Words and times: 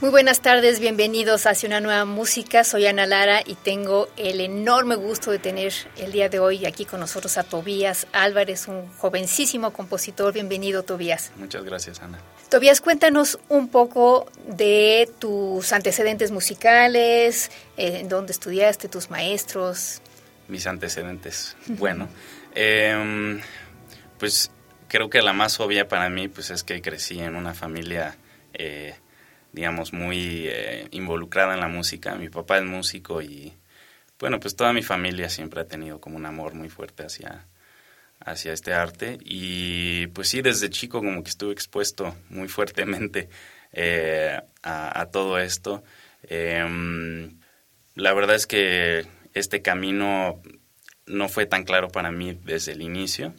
Muy 0.00 0.08
buenas 0.08 0.40
tardes, 0.40 0.80
bienvenidos 0.80 1.44
hacia 1.44 1.66
una 1.66 1.82
nueva 1.82 2.06
música. 2.06 2.64
Soy 2.64 2.86
Ana 2.86 3.04
Lara 3.04 3.42
y 3.44 3.54
tengo 3.54 4.08
el 4.16 4.40
enorme 4.40 4.94
gusto 4.94 5.30
de 5.30 5.38
tener 5.38 5.74
el 5.98 6.10
día 6.10 6.30
de 6.30 6.38
hoy 6.38 6.64
aquí 6.64 6.86
con 6.86 7.00
nosotros 7.00 7.36
a 7.36 7.42
Tobías 7.42 8.06
Álvarez, 8.14 8.66
un 8.66 8.88
jovencísimo 8.96 9.74
compositor. 9.74 10.32
Bienvenido, 10.32 10.84
Tobías. 10.84 11.32
Muchas 11.36 11.64
gracias, 11.64 12.00
Ana. 12.00 12.18
Tobías, 12.48 12.80
cuéntanos 12.80 13.38
un 13.50 13.68
poco 13.68 14.26
de 14.46 15.06
tus 15.18 15.70
antecedentes 15.74 16.30
musicales, 16.30 17.50
en 17.76 18.06
eh, 18.06 18.08
dónde 18.08 18.32
estudiaste, 18.32 18.88
tus 18.88 19.10
maestros. 19.10 20.00
Mis 20.48 20.66
antecedentes. 20.66 21.58
Bueno, 21.66 22.08
em, 22.54 23.42
pues 24.18 24.50
creo 24.88 25.10
que 25.10 25.20
la 25.20 25.34
más 25.34 25.60
obvia 25.60 25.88
para 25.88 26.08
mí 26.08 26.28
pues 26.28 26.48
es 26.48 26.64
que 26.64 26.80
crecí 26.80 27.20
en 27.20 27.36
una 27.36 27.52
familia 27.52 28.16
eh, 28.54 28.94
digamos, 29.52 29.92
muy 29.92 30.46
eh, 30.48 30.88
involucrada 30.90 31.54
en 31.54 31.60
la 31.60 31.68
música. 31.68 32.14
Mi 32.14 32.28
papá 32.28 32.58
es 32.58 32.64
músico 32.64 33.22
y, 33.22 33.52
bueno, 34.18 34.40
pues 34.40 34.56
toda 34.56 34.72
mi 34.72 34.82
familia 34.82 35.28
siempre 35.28 35.60
ha 35.60 35.66
tenido 35.66 36.00
como 36.00 36.16
un 36.16 36.26
amor 36.26 36.54
muy 36.54 36.68
fuerte 36.68 37.04
hacia, 37.04 37.46
hacia 38.20 38.52
este 38.52 38.72
arte. 38.72 39.18
Y 39.24 40.08
pues 40.08 40.28
sí, 40.28 40.42
desde 40.42 40.70
chico 40.70 41.00
como 41.00 41.22
que 41.22 41.30
estuve 41.30 41.52
expuesto 41.52 42.16
muy 42.28 42.48
fuertemente 42.48 43.28
eh, 43.72 44.40
a, 44.62 45.06
todo 45.12 45.38
esto. 45.38 45.82
Em, 46.22 47.38
la 47.94 48.12
verdad 48.12 48.36
es 48.36 48.46
que 48.46 49.06
este 49.34 49.62
camino 49.62 50.40
no 51.06 51.28
fue 51.28 51.46
tan 51.46 51.64
claro 51.64 51.88
para 51.88 52.10
mí 52.10 52.38
desde 52.44 52.72
el 52.72 52.82
inicio 52.82 53.34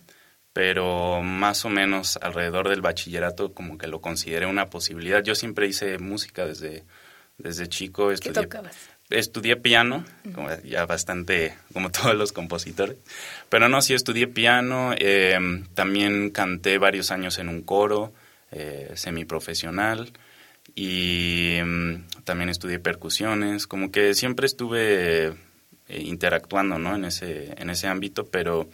pero 0.53 1.21
más 1.21 1.65
o 1.65 1.69
menos 1.69 2.17
alrededor 2.21 2.69
del 2.69 2.81
bachillerato 2.81 3.53
como 3.53 3.77
que 3.77 3.87
lo 3.87 4.01
consideré 4.01 4.45
una 4.45 4.67
posibilidad. 4.67 5.23
Yo 5.23 5.35
siempre 5.35 5.67
hice 5.67 5.97
música 5.97 6.45
desde, 6.45 6.83
desde 7.37 7.67
chico. 7.67 8.11
Estudié, 8.11 8.33
¿Qué 8.33 8.41
tocabas? 8.41 8.77
Estudié 9.09 9.57
piano, 9.57 10.05
como 10.33 10.49
ya 10.63 10.85
bastante 10.85 11.55
como 11.73 11.91
todos 11.91 12.15
los 12.15 12.31
compositores, 12.31 12.97
pero 13.49 13.67
no, 13.69 13.81
sí 13.81 13.93
estudié 13.93 14.27
piano, 14.27 14.93
eh, 14.97 15.37
también 15.73 16.29
canté 16.29 16.77
varios 16.77 17.11
años 17.11 17.37
en 17.37 17.49
un 17.49 17.61
coro 17.61 18.13
eh, 18.51 18.91
semiprofesional 18.95 20.11
y 20.75 21.57
mm, 21.63 22.23
también 22.23 22.49
estudié 22.49 22.79
percusiones, 22.79 23.67
como 23.67 23.91
que 23.91 24.13
siempre 24.13 24.45
estuve 24.45 25.27
eh, 25.27 25.33
interactuando 25.89 26.79
¿no? 26.79 26.95
en, 26.95 27.05
ese, 27.05 27.53
en 27.57 27.69
ese 27.69 27.87
ámbito, 27.87 28.25
pero 28.27 28.69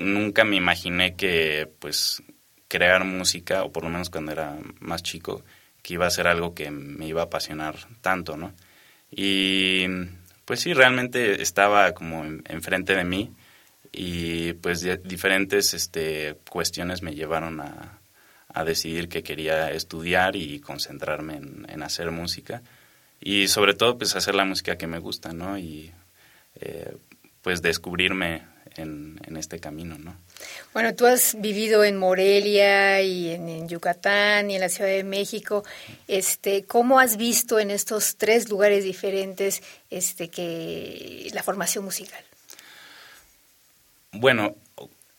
nunca 0.00 0.44
me 0.44 0.56
imaginé 0.56 1.14
que 1.14 1.68
pues 1.78 2.22
crear 2.68 3.04
música, 3.04 3.64
o 3.64 3.72
por 3.72 3.84
lo 3.84 3.90
menos 3.90 4.10
cuando 4.10 4.32
era 4.32 4.56
más 4.80 5.02
chico, 5.02 5.44
que 5.82 5.94
iba 5.94 6.06
a 6.06 6.10
ser 6.10 6.26
algo 6.26 6.54
que 6.54 6.70
me 6.70 7.06
iba 7.06 7.22
a 7.22 7.24
apasionar 7.24 7.76
tanto, 8.00 8.36
¿no? 8.36 8.52
Y 9.10 9.86
pues 10.44 10.60
sí, 10.60 10.72
realmente 10.72 11.42
estaba 11.42 11.92
como 11.92 12.24
enfrente 12.24 12.94
de 12.94 13.04
mí 13.04 13.32
y 13.92 14.52
pues 14.54 14.86
diferentes 15.04 15.74
este, 15.74 16.36
cuestiones 16.48 17.02
me 17.02 17.14
llevaron 17.14 17.60
a, 17.60 17.96
decidir 18.64 19.08
que 19.08 19.22
quería 19.22 19.70
estudiar 19.70 20.34
y 20.34 20.58
concentrarme 20.58 21.36
en, 21.36 21.82
hacer 21.84 22.10
música 22.10 22.62
y 23.20 23.46
sobre 23.46 23.74
todo 23.74 23.96
pues 23.96 24.16
hacer 24.16 24.34
la 24.34 24.44
música 24.44 24.76
que 24.76 24.88
me 24.88 24.98
gusta, 24.98 25.32
¿no? 25.32 25.56
Y 25.56 25.92
eh, 26.56 26.96
pues 27.42 27.62
descubrirme 27.62 28.42
en, 28.80 29.18
este 29.36 29.60
camino, 29.60 29.96
¿no? 29.98 30.16
Bueno, 30.72 30.94
tú 30.94 31.06
has 31.06 31.40
vivido 31.40 31.84
en 31.84 31.96
Morelia 31.96 33.00
y 33.00 33.30
en, 33.30 33.68
Yucatán 33.68 34.50
y 34.50 34.56
en 34.56 34.60
la 34.60 34.68
Ciudad 34.68 34.90
de 34.90 35.04
México. 35.04 35.64
Este, 36.08 36.64
¿Cómo 36.64 36.98
has 36.98 37.16
visto 37.16 37.58
en 37.58 37.70
estos 37.70 38.16
tres 38.16 38.48
lugares 38.48 38.84
diferentes 38.84 39.62
este, 39.90 40.28
que 40.28 41.30
la 41.32 41.42
formación 41.42 41.84
musical? 41.84 42.22
Bueno, 44.12 44.56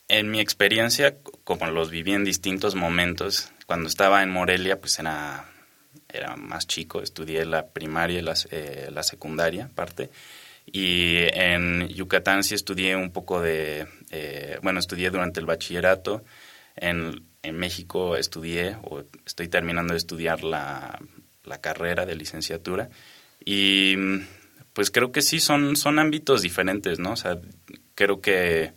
en 0.07 0.29
mi 0.29 0.41
experiencia, 0.41 1.15
como 1.43 1.67
los 1.67 1.89
viví 1.89 2.13
en 2.13 2.25
distintos 2.25 2.75
momentos, 2.75 3.49
cuando 3.65 3.87
estaba 3.87 4.21
en 4.23 4.29
Morelia, 4.29 4.79
pues 4.79 4.99
era, 4.99 5.45
era 6.09 6.35
más 6.35 6.67
chico, 6.67 7.01
estudié 7.01 7.45
la 7.45 7.67
primaria 7.67 8.19
y 8.19 8.21
la, 8.21 8.35
eh, 8.51 8.89
la 8.91 9.03
secundaria, 9.03 9.69
parte 9.73 10.09
y 10.71 11.17
en 11.33 11.89
Yucatán 11.89 12.43
sí 12.43 12.55
estudié 12.55 12.95
un 12.95 13.11
poco 13.11 13.41
de, 13.41 13.87
eh, 14.09 14.57
bueno, 14.63 14.79
estudié 14.79 15.09
durante 15.09 15.41
el 15.41 15.45
bachillerato. 15.45 16.23
En, 16.77 17.25
en, 17.43 17.57
México 17.57 18.15
estudié 18.15 18.77
o 18.83 19.03
estoy 19.25 19.49
terminando 19.49 19.93
de 19.93 19.97
estudiar 19.97 20.43
la, 20.45 20.97
la 21.43 21.59
carrera 21.59 22.05
de 22.05 22.15
licenciatura. 22.15 22.89
Y 23.43 23.97
pues 24.71 24.91
creo 24.91 25.11
que 25.11 25.21
sí 25.21 25.41
son, 25.41 25.75
son 25.75 25.99
ámbitos 25.99 26.41
diferentes, 26.41 26.99
¿no? 26.99 27.13
O 27.13 27.17
sea, 27.17 27.37
creo 27.93 28.21
que 28.21 28.73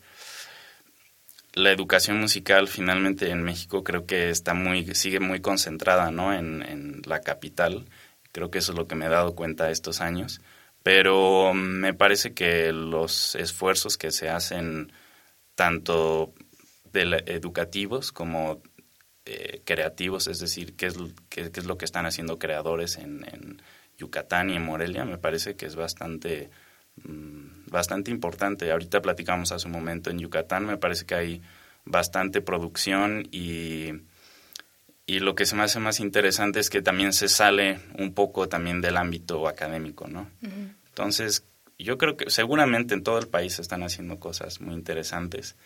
la 1.52 1.70
educación 1.70 2.18
musical 2.18 2.66
finalmente 2.66 3.30
en 3.30 3.44
México 3.44 3.84
creo 3.84 4.04
que 4.04 4.30
está 4.30 4.52
muy, 4.54 4.96
sigue 4.96 5.20
muy 5.20 5.40
concentrada, 5.40 6.10
¿no? 6.10 6.34
En, 6.34 6.62
en 6.62 7.02
la 7.06 7.20
capital. 7.20 7.84
Creo 8.32 8.50
que 8.50 8.58
eso 8.58 8.72
es 8.72 8.78
lo 8.78 8.88
que 8.88 8.96
me 8.96 9.06
he 9.06 9.10
dado 9.10 9.36
cuenta 9.36 9.70
estos 9.70 10.00
años 10.00 10.40
pero 10.84 11.54
me 11.54 11.94
parece 11.94 12.34
que 12.34 12.70
los 12.70 13.36
esfuerzos 13.36 13.96
que 13.96 14.10
se 14.10 14.28
hacen 14.28 14.92
tanto 15.54 16.34
educativos 16.92 18.12
como 18.12 18.62
eh, 19.24 19.62
creativos, 19.64 20.28
es 20.28 20.40
decir, 20.40 20.76
qué 20.76 20.86
es, 20.86 20.96
qué, 21.30 21.50
es, 21.54 21.64
lo 21.64 21.78
que 21.78 21.86
están 21.86 22.04
haciendo 22.04 22.38
creadores 22.38 22.98
en, 22.98 23.24
en, 23.32 23.62
Yucatán 23.96 24.50
y 24.50 24.56
en 24.56 24.62
Morelia, 24.64 25.04
me 25.06 25.18
parece 25.18 25.56
que 25.56 25.66
es 25.66 25.76
bastante, 25.76 26.50
mm, 27.04 27.70
bastante 27.70 28.10
importante. 28.10 28.70
Ahorita 28.70 29.00
platicamos 29.00 29.52
hace 29.52 29.66
un 29.66 29.72
momento 29.72 30.10
en 30.10 30.18
Yucatán, 30.18 30.66
me 30.66 30.76
parece 30.76 31.06
que 31.06 31.14
hay 31.14 31.42
bastante 31.86 32.42
producción 32.42 33.26
y, 33.30 33.92
y 35.06 35.18
lo 35.18 35.34
que 35.34 35.46
se 35.46 35.54
me 35.54 35.62
hace 35.62 35.80
más 35.80 36.00
interesante 36.00 36.60
es 36.60 36.70
que 36.70 36.82
también 36.82 37.12
se 37.12 37.28
sale 37.28 37.80
un 37.98 38.14
poco 38.14 38.48
también 38.48 38.80
del 38.80 38.96
ámbito 38.96 39.46
académico, 39.48 40.06
¿no? 40.08 40.30
Entonces, 40.88 41.44
yo 41.78 41.98
creo 41.98 42.16
que 42.16 42.30
seguramente 42.30 42.94
en 42.94 43.02
todo 43.02 43.18
el 43.18 43.28
país 43.28 43.54
se 43.54 43.62
están 43.62 43.82
haciendo 43.82 44.18
cosas 44.18 44.60
muy 44.60 44.74
interesantes, 44.74 45.56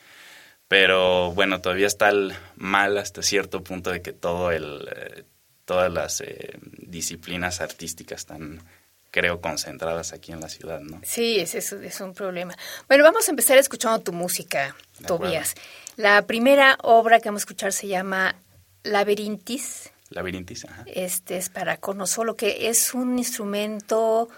pero 0.67 1.33
bueno, 1.33 1.61
todavía 1.61 1.87
está 1.87 2.09
el 2.09 2.35
mal 2.57 2.99
hasta 2.99 3.23
cierto 3.23 3.63
punto 3.63 3.91
de 3.91 4.03
que 4.03 4.13
todo 4.13 4.51
el, 4.51 4.89
eh, 4.95 5.25
todas 5.65 5.93
las 5.93 6.21
eh, 6.21 6.59
disciplinas 6.79 7.61
artísticas 7.61 8.21
están 8.21 8.63
creo 9.11 9.41
concentradas 9.41 10.13
aquí 10.13 10.33
en 10.33 10.41
la 10.41 10.49
ciudad, 10.49 10.81
¿no? 10.81 11.01
Sí, 11.05 11.39
es, 11.41 11.55
es, 11.55 11.73
es 11.73 12.01
un 12.01 12.13
problema. 12.13 12.57
Bueno, 12.89 13.05
vamos 13.05 13.29
a 13.29 13.31
empezar 13.31 13.57
escuchando 13.57 14.01
tu 14.01 14.13
música, 14.13 14.77
Tobías. 15.07 15.55
La 15.97 16.27
primera 16.27 16.77
obra 16.83 17.21
que 17.21 17.29
vamos 17.29 17.43
a 17.43 17.45
escuchar 17.45 17.73
se 17.73 17.89
llama 17.89 18.37
Laberintis. 18.85 19.91
Laberintis, 20.11 20.65
ajá. 20.65 20.85
Este 20.87 21.37
es 21.37 21.49
para 21.49 21.77
cono 21.79 22.07
solo, 22.07 22.37
que 22.37 22.69
es 22.69 22.95
un 22.95 23.19
instrumento 23.19 24.29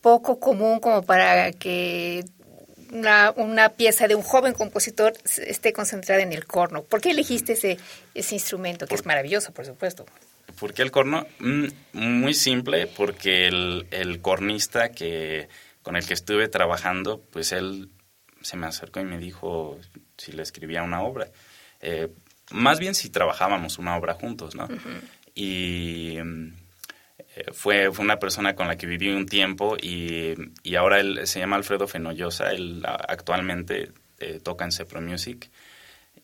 poco 0.00 0.38
común 0.38 0.80
como 0.80 1.02
para 1.02 1.52
que 1.52 2.24
una, 2.92 3.32
una, 3.32 3.70
pieza 3.70 4.06
de 4.06 4.14
un 4.14 4.22
joven 4.22 4.52
compositor 4.52 5.14
esté 5.24 5.72
concentrada 5.72 6.22
en 6.22 6.32
el 6.32 6.46
corno. 6.46 6.82
¿Por 6.82 7.00
qué 7.00 7.10
elegiste 7.10 7.54
ese, 7.54 7.78
ese 8.14 8.34
instrumento, 8.34 8.86
que 8.86 8.94
es 8.94 9.04
maravilloso, 9.04 9.52
por 9.52 9.66
supuesto? 9.66 10.06
¿Por 10.58 10.74
qué 10.74 10.82
el 10.82 10.90
corno? 10.90 11.26
Mm, 11.38 11.66
muy 11.92 12.34
simple, 12.34 12.86
porque 12.86 13.48
el, 13.48 13.86
el, 13.90 14.20
cornista 14.20 14.90
que 14.90 15.48
con 15.82 15.96
el 15.96 16.06
que 16.06 16.14
estuve 16.14 16.48
trabajando, 16.48 17.20
pues 17.32 17.52
él 17.52 17.90
se 18.40 18.56
me 18.56 18.66
acercó 18.66 19.00
y 19.00 19.04
me 19.04 19.18
dijo 19.18 19.78
si 20.16 20.32
le 20.32 20.42
escribía 20.42 20.82
una 20.82 21.02
obra. 21.02 21.28
Eh, 21.80 22.08
más 22.54 22.78
bien 22.78 22.94
si 22.94 23.10
trabajábamos 23.10 23.78
una 23.78 23.96
obra 23.96 24.14
juntos, 24.14 24.54
¿no? 24.54 24.68
Y 25.34 26.16
mm, 26.22 26.52
eh, 27.18 27.44
fue, 27.52 27.90
fue 27.92 28.04
una 28.04 28.18
persona 28.18 28.54
con 28.54 28.68
la 28.68 28.76
que 28.76 28.86
viví 28.86 29.10
un 29.10 29.26
tiempo 29.26 29.76
y, 29.76 30.34
y 30.62 30.76
ahora 30.76 31.00
él 31.00 31.26
se 31.26 31.40
llama 31.40 31.56
Alfredo 31.56 31.88
Fenollosa, 31.88 32.52
él 32.52 32.82
actualmente 32.86 33.90
eh, 34.20 34.40
toca 34.40 34.64
en 34.64 34.72
Cepro 34.72 35.00
Music. 35.00 35.50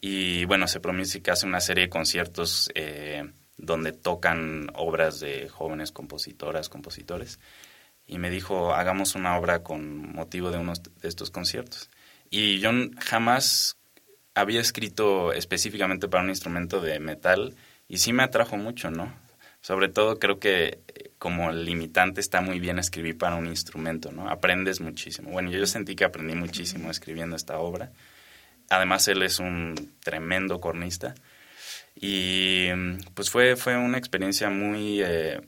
Y 0.00 0.44
bueno, 0.44 0.68
Cepro 0.68 0.92
Music 0.92 1.28
hace 1.28 1.46
una 1.46 1.60
serie 1.60 1.84
de 1.84 1.90
conciertos 1.90 2.70
eh, 2.74 3.28
donde 3.56 3.92
tocan 3.92 4.70
obras 4.74 5.20
de 5.20 5.48
jóvenes 5.48 5.90
compositoras, 5.90 6.68
compositores. 6.68 7.40
Y 8.06 8.18
me 8.18 8.30
dijo, 8.30 8.72
hagamos 8.72 9.16
una 9.16 9.36
obra 9.36 9.62
con 9.62 10.12
motivo 10.12 10.50
de 10.50 10.58
uno 10.58 10.74
de 10.74 11.08
estos 11.08 11.30
conciertos. 11.30 11.90
Y 12.30 12.60
yo 12.60 12.70
jamás 13.00 13.79
había 14.34 14.60
escrito 14.60 15.32
específicamente 15.32 16.08
para 16.08 16.22
un 16.22 16.30
instrumento 16.30 16.80
de 16.80 17.00
metal 17.00 17.56
y 17.88 17.98
sí 17.98 18.12
me 18.12 18.22
atrajo 18.22 18.56
mucho, 18.56 18.90
¿no? 18.90 19.12
Sobre 19.60 19.88
todo 19.88 20.18
creo 20.18 20.38
que 20.38 20.78
eh, 20.88 21.10
como 21.18 21.52
limitante 21.52 22.20
está 22.20 22.40
muy 22.40 22.60
bien 22.60 22.78
escribir 22.78 23.18
para 23.18 23.36
un 23.36 23.46
instrumento, 23.46 24.10
¿no? 24.12 24.30
Aprendes 24.30 24.80
muchísimo. 24.80 25.30
Bueno, 25.30 25.50
yo 25.50 25.66
sentí 25.66 25.94
que 25.94 26.04
aprendí 26.04 26.34
muchísimo 26.34 26.90
escribiendo 26.90 27.36
esta 27.36 27.58
obra. 27.58 27.92
Además, 28.70 29.08
él 29.08 29.22
es 29.22 29.40
un 29.40 29.94
tremendo 30.00 30.60
cornista. 30.60 31.14
Y 31.94 32.68
pues 33.14 33.30
fue, 33.30 33.56
fue 33.56 33.76
una 33.76 33.98
experiencia 33.98 34.48
muy 34.48 35.02
eh, 35.02 35.40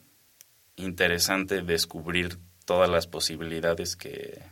interesante 0.77 1.63
descubrir 1.63 2.39
todas 2.67 2.91
las 2.91 3.07
posibilidades 3.07 3.97
que, 3.97 4.43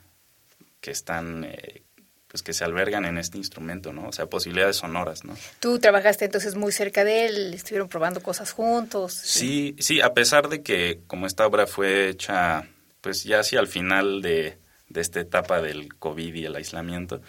que 0.81 0.91
están 0.91 1.44
eh, 1.44 1.83
pues 2.31 2.43
que 2.44 2.53
se 2.53 2.65
albergan 2.65 3.05
en 3.05 3.19
este 3.19 3.38
instrumento, 3.38 3.93
¿no? 3.93 4.09
O 4.09 4.12
sea, 4.12 4.27
posibilidades 4.27 4.77
sonoras, 4.77 5.25
¿no? 5.25 5.37
Tú 5.59 5.81
trabajaste 5.81 6.27
entonces 6.27 6.55
muy 6.55 6.71
cerca 6.71 7.03
de 7.03 7.27
él, 7.27 7.55
estuvieron 7.55 7.88
probando 7.88 8.23
cosas 8.23 8.53
juntos. 8.53 9.12
Sí, 9.12 9.75
sí, 9.81 10.00
a 10.00 10.15
pesar 10.15 10.49
de 10.49 10.62
que 10.62 11.00
como 11.09 11.27
esta 11.27 11.44
obra 11.44 11.67
fue 11.67 12.09
hecha 12.09 12.69
pues 13.00 13.25
ya 13.25 13.41
hacia 13.41 13.61
el 13.61 13.67
final 13.67 14.23
de, 14.23 14.59
de 14.88 15.00
esta 15.00 15.21
etapa 15.21 15.61
del 15.61 15.94
COVID 15.94 16.35
y 16.35 16.44
el 16.44 16.55
aislamiento, 16.55 17.21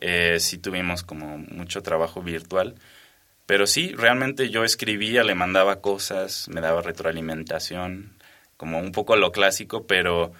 eh, 0.00 0.38
sí 0.40 0.58
tuvimos 0.58 1.04
como 1.04 1.38
mucho 1.38 1.82
trabajo 1.82 2.20
virtual, 2.20 2.74
pero 3.46 3.66
sí, 3.66 3.92
realmente 3.96 4.50
yo 4.50 4.64
escribía, 4.64 5.24
le 5.24 5.34
mandaba 5.34 5.80
cosas, 5.80 6.48
me 6.48 6.60
daba 6.60 6.82
retroalimentación, 6.82 8.12
como 8.56 8.78
un 8.78 8.92
poco 8.92 9.16
lo 9.16 9.32
clásico, 9.32 9.86
pero 9.86 10.32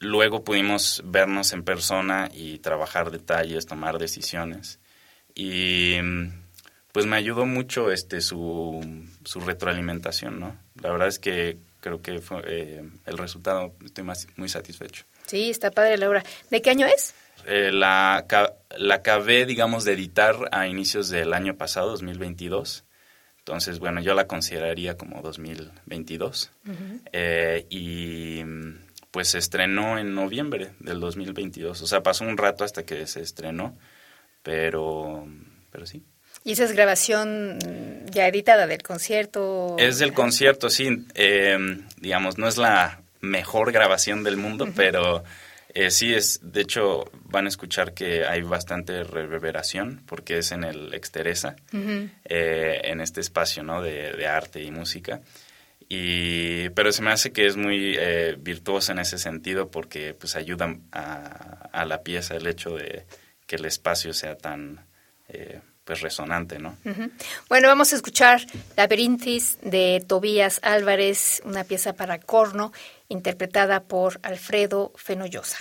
Luego 0.00 0.44
pudimos 0.44 1.02
vernos 1.04 1.52
en 1.52 1.62
persona 1.62 2.30
y 2.32 2.58
trabajar 2.58 3.10
detalles, 3.10 3.66
tomar 3.66 3.98
decisiones. 3.98 4.80
Y 5.34 5.96
pues 6.92 7.06
me 7.06 7.16
ayudó 7.16 7.46
mucho 7.46 7.92
este 7.92 8.20
su, 8.20 8.80
su 9.24 9.40
retroalimentación, 9.40 10.40
¿no? 10.40 10.56
La 10.82 10.90
verdad 10.90 11.08
es 11.08 11.18
que 11.18 11.58
creo 11.80 12.02
que 12.02 12.18
fue 12.20 12.42
eh, 12.46 12.82
el 13.06 13.18
resultado, 13.18 13.74
estoy 13.84 14.04
más, 14.04 14.26
muy 14.36 14.48
satisfecho. 14.48 15.04
Sí, 15.26 15.50
está 15.50 15.70
padre 15.70 15.96
la 15.98 16.08
obra. 16.08 16.24
¿De 16.50 16.60
qué 16.62 16.70
año 16.70 16.86
es? 16.86 17.14
Eh, 17.46 17.70
la, 17.72 18.26
la 18.76 18.94
acabé, 18.94 19.46
digamos, 19.46 19.84
de 19.84 19.92
editar 19.92 20.36
a 20.52 20.66
inicios 20.66 21.08
del 21.10 21.32
año 21.32 21.56
pasado, 21.56 21.90
2022. 21.90 22.84
Entonces, 23.38 23.78
bueno, 23.78 24.00
yo 24.00 24.14
la 24.14 24.26
consideraría 24.26 24.96
como 24.96 25.22
2022. 25.22 26.50
eh, 27.12 27.66
y 27.70 28.42
pues 29.10 29.28
se 29.28 29.38
estrenó 29.38 29.98
en 29.98 30.14
noviembre 30.14 30.72
del 30.78 31.00
2022. 31.00 31.82
O 31.82 31.86
sea, 31.86 32.02
pasó 32.02 32.24
un 32.24 32.36
rato 32.36 32.64
hasta 32.64 32.84
que 32.84 33.06
se 33.06 33.20
estrenó, 33.20 33.76
pero, 34.42 35.26
pero 35.70 35.86
sí. 35.86 36.04
¿Y 36.44 36.52
esa 36.52 36.64
es 36.64 36.72
grabación 36.72 37.58
ya 38.10 38.26
editada 38.26 38.66
del 38.66 38.82
concierto? 38.82 39.76
Es 39.78 39.98
del 39.98 40.14
concierto, 40.14 40.70
sí. 40.70 41.04
Eh, 41.14 41.58
digamos, 41.98 42.38
no 42.38 42.48
es 42.48 42.56
la 42.56 43.02
mejor 43.20 43.72
grabación 43.72 44.24
del 44.24 44.36
mundo, 44.36 44.68
pero 44.74 45.22
eh, 45.74 45.90
sí 45.90 46.14
es, 46.14 46.40
de 46.42 46.62
hecho, 46.62 47.10
van 47.24 47.46
a 47.46 47.48
escuchar 47.48 47.94
que 47.94 48.24
hay 48.24 48.42
bastante 48.42 49.04
reverberación 49.04 50.02
porque 50.06 50.38
es 50.38 50.52
en 50.52 50.64
el 50.64 50.94
Exteresa, 50.94 51.56
eh, 51.72 52.80
en 52.84 53.00
este 53.00 53.20
espacio 53.20 53.62
¿no? 53.62 53.82
de, 53.82 54.12
de 54.12 54.26
arte 54.26 54.62
y 54.62 54.70
música. 54.70 55.20
Y, 55.92 56.68
pero 56.70 56.92
se 56.92 57.02
me 57.02 57.10
hace 57.10 57.32
que 57.32 57.46
es 57.46 57.56
muy 57.56 57.96
eh, 57.98 58.36
virtuosa 58.38 58.92
en 58.92 59.00
ese 59.00 59.18
sentido 59.18 59.72
porque 59.72 60.14
pues 60.14 60.36
ayuda 60.36 60.76
a, 60.92 61.84
la 61.84 62.02
pieza 62.04 62.36
el 62.36 62.46
hecho 62.46 62.76
de 62.76 63.06
que 63.44 63.56
el 63.56 63.64
espacio 63.64 64.14
sea 64.14 64.38
tan 64.38 64.86
eh, 65.28 65.60
pues 65.82 66.00
resonante, 66.00 66.60
¿no? 66.60 66.76
Bueno, 67.48 67.66
vamos 67.66 67.92
a 67.92 67.96
escuchar 67.96 68.40
Laberintis 68.76 69.58
de 69.62 70.04
Tobías 70.06 70.60
Álvarez, 70.62 71.42
una 71.44 71.64
pieza 71.64 71.94
para 71.94 72.20
corno 72.20 72.72
interpretada 73.08 73.82
por 73.82 74.20
Alfredo 74.22 74.92
Fenollosa. 74.94 75.58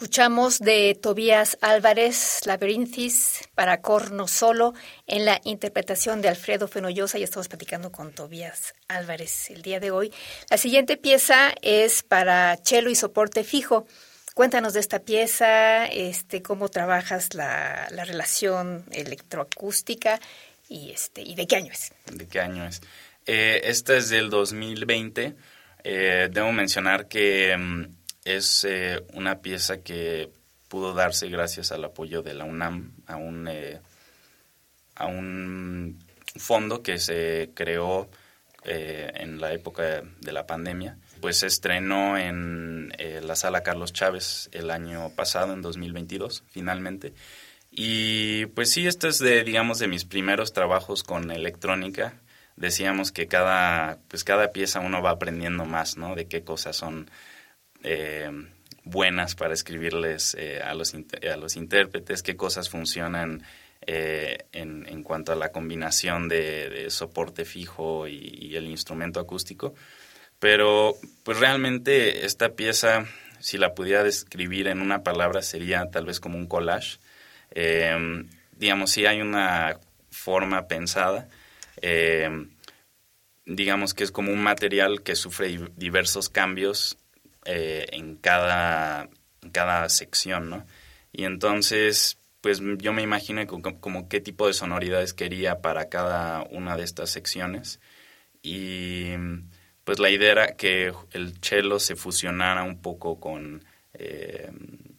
Escuchamos 0.00 0.60
de 0.60 0.98
Tobías 0.98 1.58
Álvarez, 1.60 2.40
Laberinthis, 2.46 3.46
para 3.54 3.82
corno 3.82 4.28
solo, 4.28 4.72
en 5.06 5.26
la 5.26 5.42
interpretación 5.44 6.22
de 6.22 6.30
Alfredo 6.30 6.68
Fenollosa, 6.68 7.18
y 7.18 7.22
estamos 7.22 7.48
platicando 7.48 7.92
con 7.92 8.10
Tobías 8.14 8.74
Álvarez 8.88 9.50
el 9.50 9.60
día 9.60 9.78
de 9.78 9.90
hoy. 9.90 10.10
La 10.48 10.56
siguiente 10.56 10.96
pieza 10.96 11.52
es 11.60 12.02
para 12.02 12.56
cello 12.64 12.88
y 12.88 12.94
soporte 12.94 13.44
fijo. 13.44 13.86
Cuéntanos 14.32 14.72
de 14.72 14.80
esta 14.80 15.00
pieza, 15.00 15.84
este, 15.84 16.40
cómo 16.40 16.70
trabajas 16.70 17.34
la, 17.34 17.86
relación 17.90 18.86
electroacústica 18.92 20.18
y, 20.66 20.92
este, 20.92 21.20
y 21.20 21.34
de 21.34 21.46
qué 21.46 21.56
año 21.56 21.72
es. 21.74 21.92
¿De 22.10 22.26
qué 22.26 22.40
año 22.40 22.64
es? 22.64 22.80
Eh, 23.26 23.60
esta 23.64 23.98
es 23.98 24.08
del 24.08 24.30
2020. 24.30 25.34
Eh, 25.84 26.28
debo 26.32 26.52
mencionar 26.52 27.06
que 27.06 27.54
mm, 27.54 27.99
es 28.36 28.64
eh, 28.64 29.04
una 29.14 29.40
pieza 29.40 29.82
que 29.82 30.30
pudo 30.68 30.94
darse 30.94 31.28
gracias 31.28 31.72
al 31.72 31.84
apoyo 31.84 32.22
de 32.22 32.34
la 32.34 32.44
UNAM 32.44 32.92
a 33.06 33.16
un, 33.16 33.48
eh, 33.48 33.80
a 34.94 35.06
un 35.06 35.98
fondo 36.36 36.82
que 36.82 36.98
se 36.98 37.50
creó 37.54 38.08
eh, 38.64 39.10
en 39.16 39.40
la 39.40 39.52
época 39.52 40.02
de 40.20 40.32
la 40.32 40.46
pandemia. 40.46 40.96
Pues 41.20 41.38
se 41.38 41.46
estrenó 41.46 42.16
en 42.16 42.92
la 43.22 43.36
sala 43.36 43.62
Carlos 43.62 43.92
Chávez 43.92 44.48
el 44.52 44.70
año 44.70 45.10
pasado, 45.10 45.52
en 45.52 45.60
2022, 45.60 46.44
finalmente. 46.48 47.12
Y 47.70 48.46
pues 48.46 48.70
sí, 48.70 48.86
esto 48.86 49.06
es 49.06 49.18
de, 49.18 49.44
digamos, 49.44 49.78
de 49.78 49.88
mis 49.88 50.04
primeros 50.04 50.52
trabajos 50.52 51.04
con 51.04 51.30
electrónica. 51.30 52.14
Decíamos 52.56 53.12
que 53.12 53.26
cada, 53.26 53.98
pues 54.08 54.24
cada 54.24 54.50
pieza 54.52 54.80
uno 54.80 55.02
va 55.02 55.10
aprendiendo 55.10 55.64
más, 55.64 55.96
¿no? 55.96 56.14
De 56.14 56.26
qué 56.26 56.42
cosas 56.42 56.76
son 56.76 57.10
eh, 57.82 58.30
buenas 58.84 59.34
para 59.34 59.54
escribirles 59.54 60.36
eh, 60.38 60.60
a, 60.62 60.74
los, 60.74 60.94
a 60.94 61.36
los 61.36 61.56
intérpretes, 61.56 62.22
qué 62.22 62.36
cosas 62.36 62.68
funcionan 62.68 63.42
eh, 63.86 64.38
en, 64.52 64.86
en, 64.88 65.02
cuanto 65.02 65.32
a 65.32 65.36
la 65.36 65.52
combinación 65.52 66.28
de, 66.28 66.86
soporte 66.90 67.44
fijo 67.44 68.08
y, 68.08 68.54
el 68.56 68.66
instrumento 68.66 69.20
acústico. 69.20 69.74
Pero 70.38 70.94
pues 71.22 71.38
realmente 71.38 72.24
esta 72.24 72.50
pieza, 72.50 73.06
si 73.40 73.58
la 73.58 73.74
pudiera 73.74 74.02
describir 74.02 74.68
en 74.68 74.80
una 74.80 75.02
palabra, 75.02 75.42
sería 75.42 75.90
tal 75.90 76.06
vez 76.06 76.20
como 76.20 76.38
un 76.38 76.46
collage. 76.46 76.98
digamos, 78.56 78.90
si 78.90 79.06
hay 79.06 79.20
una 79.20 79.78
forma 80.10 80.66
pensada. 80.66 81.28
digamos 83.44 83.94
que 83.94 84.04
es 84.04 84.12
como 84.12 84.32
un 84.32 84.42
material 84.42 85.02
que 85.02 85.14
sufre 85.14 85.58
diversos 85.76 86.28
cambios 86.28 86.96
eh, 87.44 87.86
en 87.92 88.16
cada, 88.16 89.08
cada 89.52 89.88
sección, 89.88 90.50
¿no? 90.50 90.66
Y 91.12 91.24
entonces, 91.24 92.18
pues 92.40 92.60
yo 92.78 92.92
me 92.92 93.02
imagino 93.02 93.46
como, 93.46 94.08
qué 94.08 94.20
tipo 94.20 94.46
de 94.46 94.52
sonoridades 94.54 95.14
quería 95.14 95.60
para 95.60 95.88
cada 95.88 96.42
una 96.50 96.76
de 96.76 96.84
estas 96.84 97.10
secciones. 97.10 97.80
Y 98.42 99.12
pues 99.84 99.98
la 99.98 100.10
idea 100.10 100.32
era 100.32 100.56
que 100.56 100.92
el 101.12 101.34
cello 101.42 101.78
se 101.78 101.96
fusionara 101.96 102.62
un 102.62 102.80
poco 102.80 103.20
con, 103.20 103.64
eh, 103.94 104.50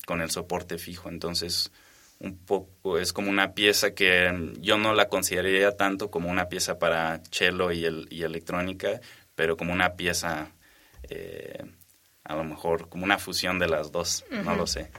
con 0.05 0.21
el 0.21 0.31
soporte 0.31 0.77
fijo. 0.77 1.09
Entonces, 1.09 1.71
un 2.19 2.37
poco 2.37 2.99
es 2.99 3.13
como 3.13 3.29
una 3.29 3.53
pieza 3.53 3.93
que 3.95 4.53
yo 4.59 4.77
no 4.77 4.93
la 4.93 5.09
consideraría 5.09 5.75
tanto 5.75 6.11
como 6.11 6.29
una 6.29 6.49
pieza 6.49 6.77
para 6.79 7.21
cello 7.31 7.71
y, 7.71 7.85
el, 7.85 8.07
y 8.11 8.23
electrónica, 8.23 9.01
pero 9.35 9.57
como 9.57 9.73
una 9.73 9.95
pieza 9.95 10.51
eh, 11.09 11.63
a 12.23 12.35
lo 12.35 12.43
mejor 12.43 12.89
como 12.89 13.03
una 13.03 13.17
fusión 13.17 13.59
de 13.59 13.67
las 13.67 13.91
dos, 13.91 14.23
no 14.29 14.55
lo 14.55 14.67
sé. 14.67 14.91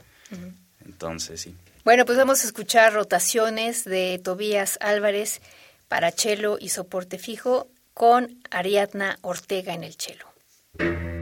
Entonces, 0.85 1.41
sí. 1.41 1.55
Bueno, 1.83 2.05
pues 2.05 2.17
vamos 2.17 2.43
a 2.43 2.47
escuchar 2.47 2.93
rotaciones 2.93 3.83
de 3.83 4.19
Tobías 4.23 4.77
Álvarez 4.81 5.41
para 5.87 6.11
cello 6.11 6.57
y 6.59 6.69
soporte 6.69 7.17
fijo 7.17 7.67
con 7.93 8.41
Ariadna 8.49 9.17
Ortega 9.21 9.73
en 9.73 9.83
el 9.83 9.95
cello. 9.95 11.12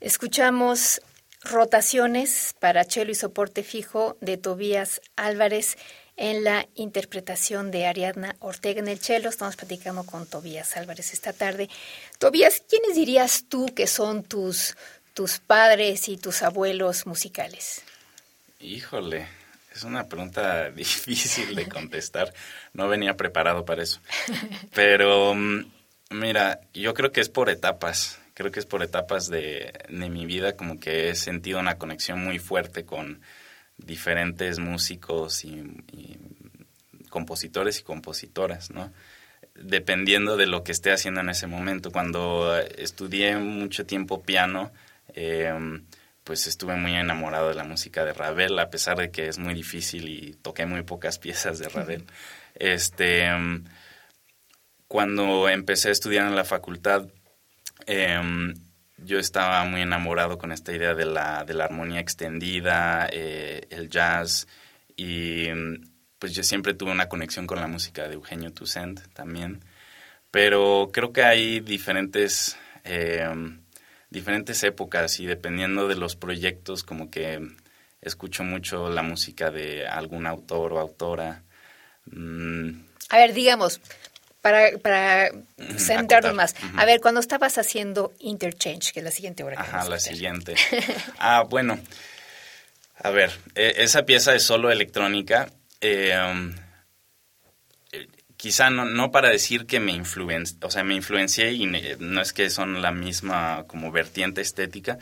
Escuchamos 0.00 1.00
rotaciones 1.42 2.54
para 2.60 2.84
cello 2.84 3.10
y 3.10 3.16
soporte 3.16 3.64
fijo 3.64 4.16
de 4.20 4.36
Tobías 4.36 5.00
Álvarez 5.16 5.76
en 6.16 6.44
la 6.44 6.68
interpretación 6.76 7.72
de 7.72 7.86
Ariadna 7.86 8.36
Ortega 8.38 8.80
en 8.80 8.86
el 8.86 9.00
cello. 9.00 9.28
Estamos 9.28 9.56
platicando 9.56 10.04
con 10.04 10.26
Tobías 10.26 10.76
Álvarez 10.76 11.12
esta 11.12 11.32
tarde. 11.32 11.68
Tobías, 12.18 12.62
¿quiénes 12.68 12.94
dirías 12.94 13.46
tú 13.48 13.66
que 13.74 13.88
son 13.88 14.22
tus, 14.22 14.76
tus 15.14 15.40
padres 15.40 16.08
y 16.08 16.16
tus 16.16 16.42
abuelos 16.42 17.06
musicales? 17.06 17.82
Híjole, 18.60 19.26
es 19.74 19.82
una 19.82 20.06
pregunta 20.06 20.70
difícil 20.72 21.56
de 21.56 21.68
contestar. 21.68 22.32
No 22.72 22.86
venía 22.86 23.16
preparado 23.16 23.64
para 23.64 23.82
eso. 23.82 24.00
Pero 24.74 25.34
mm, 25.34 25.64
mira, 26.10 26.60
yo 26.72 26.94
creo 26.94 27.10
que 27.10 27.20
es 27.20 27.28
por 27.28 27.50
etapas 27.50 28.17
creo 28.38 28.52
que 28.52 28.60
es 28.60 28.66
por 28.66 28.84
etapas 28.84 29.28
de, 29.28 29.72
mi 29.88 30.24
vida 30.24 30.56
como 30.56 30.78
que 30.78 31.08
he 31.08 31.16
sentido 31.16 31.58
una 31.58 31.76
conexión 31.76 32.22
muy 32.22 32.38
fuerte 32.38 32.84
con 32.84 33.20
diferentes 33.76 34.60
músicos 34.60 35.44
y, 35.44 35.64
compositores 37.10 37.80
y 37.80 37.82
compositoras, 37.82 38.70
¿no? 38.70 38.92
Dependiendo 39.56 40.36
de 40.36 40.46
lo 40.46 40.62
que 40.62 40.70
esté 40.70 40.92
haciendo 40.92 41.20
en 41.20 41.30
ese 41.30 41.48
momento. 41.48 41.90
Cuando 41.90 42.56
estudié 42.56 43.36
mucho 43.38 43.86
tiempo 43.86 44.22
piano, 44.22 44.70
em, 45.14 45.84
pues 46.22 46.46
estuve 46.46 46.76
muy 46.76 46.94
enamorado 46.94 47.48
de 47.48 47.54
la 47.56 47.64
música 47.64 48.04
de 48.04 48.12
Ravel, 48.12 48.56
a 48.60 48.70
pesar 48.70 48.98
de 48.98 49.10
que 49.10 49.26
es 49.26 49.38
muy 49.38 49.54
difícil 49.54 50.08
y 50.08 50.34
toqué 50.34 50.64
muy 50.64 50.82
pocas 50.82 51.18
piezas 51.24 51.58
de 51.58 51.68
Ravel. 51.70 52.04
Este, 52.54 53.24
em, 53.24 53.64
cuando 54.86 55.48
empecé 55.48 55.88
a 55.88 55.92
estudiar 55.92 56.28
en 56.28 56.36
la 56.36 56.44
facultad, 56.44 57.08
Em, 57.90 58.54
yo 58.98 59.18
estaba 59.18 59.64
muy 59.64 59.80
enamorado 59.80 60.36
con 60.36 60.52
esta 60.52 60.74
idea 60.74 60.94
de 60.94 61.06
la, 61.06 61.44
de 61.44 61.54
la 61.54 61.64
armonía 61.64 62.00
extendida, 62.00 63.08
eh, 63.10 63.66
el 63.70 63.88
jazz, 63.88 64.46
y 64.94 65.46
pues 66.18 66.34
yo 66.34 66.42
siempre 66.42 66.74
tuve 66.74 66.90
una 66.90 67.08
conexión 67.08 67.46
con 67.46 67.60
la 67.60 67.66
música 67.66 68.06
de 68.06 68.14
Eugenio 68.14 68.52
Toussaint 68.52 69.00
también. 69.14 69.64
Pero 70.30 70.90
creo 70.92 71.14
que 71.14 71.22
hay 71.22 71.60
diferentes, 71.60 72.58
em, 72.84 73.62
diferentes 74.10 74.62
épocas 74.64 75.18
y 75.20 75.26
dependiendo 75.26 75.88
de 75.88 75.94
los 75.94 76.14
proyectos, 76.14 76.84
como 76.84 77.10
que 77.10 77.40
escucho 78.02 78.44
mucho 78.44 78.90
la 78.90 79.02
música 79.02 79.50
de 79.50 79.86
algún 79.86 80.26
autor 80.26 80.74
o 80.74 80.78
autora. 80.78 81.42
Mm. 82.04 82.82
A 83.08 83.16
ver, 83.16 83.32
digamos, 83.32 83.80
para, 84.40 84.78
para 84.78 85.30
centrarnos 85.76 86.34
más. 86.34 86.54
A 86.76 86.84
ver, 86.84 87.00
cuando 87.00 87.20
estabas 87.20 87.58
haciendo 87.58 88.12
Interchange, 88.20 88.92
que 88.92 89.00
es 89.00 89.04
la 89.04 89.10
siguiente 89.10 89.42
hora. 89.42 89.60
Ajá, 89.60 89.88
la 89.88 89.98
siguiente. 89.98 90.54
ah, 91.18 91.44
bueno. 91.48 91.78
A 93.00 93.10
ver, 93.10 93.32
e, 93.54 93.74
esa 93.78 94.04
pieza 94.04 94.34
es 94.34 94.42
solo 94.42 94.70
electrónica. 94.70 95.50
Eh, 95.80 96.16
um, 96.18 96.52
eh, 97.92 98.08
quizá 98.36 98.70
no, 98.70 98.84
no 98.84 99.10
para 99.10 99.30
decir 99.30 99.66
que 99.66 99.80
me 99.80 99.92
influencié, 99.92 100.58
o 100.62 100.70
sea, 100.70 100.82
me 100.82 100.94
influencié 100.94 101.52
y 101.52 101.66
no 101.66 102.20
es 102.20 102.32
que 102.32 102.50
son 102.50 102.82
la 102.82 102.90
misma 102.90 103.64
como 103.68 103.92
vertiente 103.92 104.40
estética, 104.40 104.98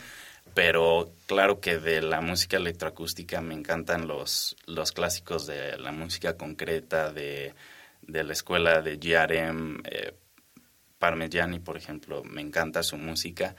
pero 0.53 1.11
claro 1.25 1.59
que 1.59 1.77
de 1.79 2.01
la 2.01 2.21
música 2.21 2.57
electroacústica 2.57 3.41
me 3.41 3.55
encantan 3.55 4.07
los, 4.07 4.55
los 4.65 4.91
clásicos 4.91 5.47
de 5.47 5.77
la 5.77 5.91
música 5.91 6.35
concreta, 6.35 7.11
de 7.11 7.53
de 8.07 8.23
la 8.23 8.33
escuela 8.33 8.81
de 8.81 8.97
GRM, 8.97 9.81
eh, 9.85 10.13
Parmigiani, 10.97 11.59
por 11.59 11.77
ejemplo, 11.77 12.23
me 12.23 12.41
encanta 12.41 12.83
su 12.83 12.97
música. 12.97 13.55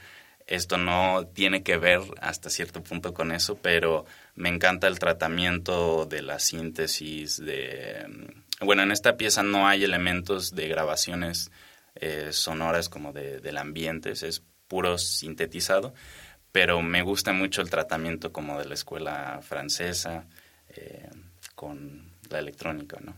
Esto 0.47 0.79
no 0.79 1.27
tiene 1.27 1.63
que 1.63 1.77
ver 1.77 2.01
hasta 2.21 2.51
cierto 2.51 2.83
punto 2.83 3.13
con 3.13 3.33
eso, 3.33 3.59
pero 3.59 4.07
me 4.35 4.49
encanta 4.49 4.87
el 4.89 4.99
tratamiento 4.99 6.07
de 6.07 6.23
la 6.23 6.39
síntesis, 6.39 7.37
de... 7.37 8.05
Mm, 8.09 8.65
bueno, 8.65 8.83
en 8.83 8.91
esta 8.91 9.17
pieza 9.17 9.43
no 9.43 9.69
hay 9.69 9.85
elementos 9.85 10.55
de 10.55 10.67
grabaciones 10.69 11.53
eh, 11.95 12.29
sonoras 12.33 12.89
como 12.89 13.13
de, 13.13 13.41
del 13.41 13.59
ambiente, 13.59 14.11
es 14.11 14.43
puro 14.67 14.99
sintetizado, 14.99 15.95
pero 16.51 16.83
me 16.83 17.03
gusta 17.03 17.33
mucho 17.33 17.63
el 17.63 17.71
tratamiento 17.71 18.33
como 18.33 18.59
de 18.59 18.65
la 18.65 18.75
escuela 18.75 19.41
francesa 19.43 20.27
eh, 20.71 21.09
con 21.55 22.11
la 22.31 22.39
electrónica, 22.39 22.99
¿no? 23.01 23.15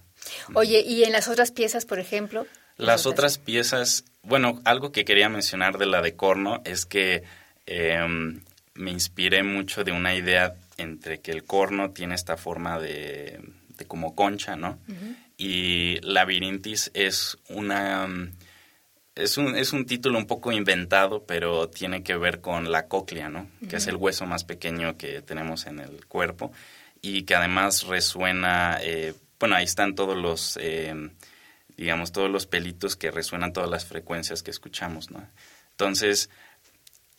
Oye, 0.54 0.80
¿y 0.80 1.04
en 1.04 1.12
las 1.12 1.28
otras 1.28 1.50
piezas, 1.50 1.84
por 1.86 1.98
ejemplo? 1.98 2.46
Las 2.76 3.06
otras 3.06 3.38
piezas, 3.38 4.04
bueno, 4.22 4.60
algo 4.64 4.90
que 4.90 5.04
quería 5.04 5.28
mencionar 5.28 5.78
de 5.78 5.86
la 5.86 6.00
de 6.00 6.16
corno 6.16 6.62
es 6.64 6.86
que 6.86 7.24
em, 7.66 8.40
me 8.74 8.90
inspiré 8.90 9.42
mucho 9.42 9.84
de 9.84 9.92
una 9.92 10.14
idea 10.14 10.54
entre 10.78 11.20
que 11.20 11.30
el 11.30 11.44
corno 11.44 11.90
tiene 11.90 12.14
esta 12.14 12.36
forma 12.36 12.78
de, 12.78 13.40
como 13.86 14.14
concha, 14.14 14.56
¿no? 14.56 14.78
Y 15.36 16.00
labirintis 16.02 16.90
es 16.94 17.38
una... 17.48 18.08
Es 19.16 19.36
un, 19.36 19.56
es 19.56 19.74
un 19.74 19.84
título 19.84 20.16
un 20.18 20.26
poco 20.26 20.50
inventado, 20.50 21.24
pero 21.26 21.68
tiene 21.68 22.02
que 22.02 22.16
ver 22.16 22.40
con 22.40 22.72
la 22.72 22.86
cóclea, 22.86 23.28
¿no? 23.28 23.50
Que 23.68 23.76
es 23.76 23.86
el 23.86 23.96
hueso 23.96 24.24
más 24.24 24.44
pequeño 24.44 24.96
que 24.96 25.20
tenemos 25.20 25.66
en 25.66 25.80
el 25.80 26.06
cuerpo 26.06 26.52
y 27.02 27.24
que 27.24 27.34
además 27.34 27.84
resuena 27.84 28.78
eh, 28.80 29.14
bueno, 29.40 29.56
ahí 29.56 29.64
están 29.64 29.94
todos 29.94 30.16
los, 30.16 30.58
eh, 30.60 30.94
digamos, 31.76 32.12
todos 32.12 32.30
los 32.30 32.46
pelitos 32.46 32.94
que 32.94 33.10
resuenan 33.10 33.54
todas 33.54 33.70
las 33.70 33.86
frecuencias 33.86 34.42
que 34.42 34.50
escuchamos, 34.50 35.10
¿no? 35.10 35.26
Entonces, 35.70 36.28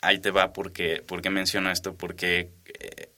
ahí 0.02 0.20
te 0.20 0.30
va 0.30 0.54
porque, 0.54 1.04
porque 1.06 1.32
menciono 1.32 1.72
esto, 1.72 1.96
porque 1.96 2.52
eh, 2.80 3.10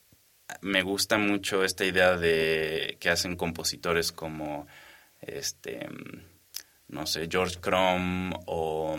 me 0.61 0.83
gusta 0.83 1.17
mucho 1.17 1.65
esta 1.65 1.83
idea 1.83 2.15
de 2.15 2.97
que 3.01 3.09
hacen 3.09 3.35
compositores 3.35 4.13
como, 4.13 4.67
este, 5.19 5.89
no 6.87 7.05
sé, 7.05 7.27
George 7.29 7.59
Crumb 7.59 8.33
o, 8.45 8.97